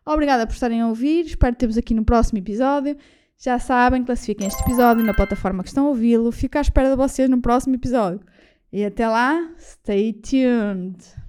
Obrigada 0.04 0.46
por 0.46 0.54
estarem 0.54 0.80
a 0.80 0.88
ouvir. 0.88 1.26
Espero 1.26 1.54
ter-vos 1.54 1.78
aqui 1.78 1.94
no 1.94 2.04
próximo 2.04 2.38
episódio. 2.38 2.96
Já 3.38 3.58
sabem, 3.58 4.04
classifiquem 4.04 4.46
este 4.46 4.62
episódio 4.62 5.04
na 5.04 5.14
plataforma 5.14 5.62
que 5.62 5.68
estão 5.68 5.86
a 5.86 5.88
ouvi-lo. 5.88 6.30
Fico 6.30 6.58
à 6.58 6.60
espera 6.60 6.90
de 6.90 6.96
vocês 6.96 7.28
no 7.28 7.40
próximo 7.40 7.74
episódio. 7.74 8.20
E 8.72 8.84
até 8.84 9.08
lá, 9.08 9.50
stay 9.58 10.12
tuned! 10.12 11.21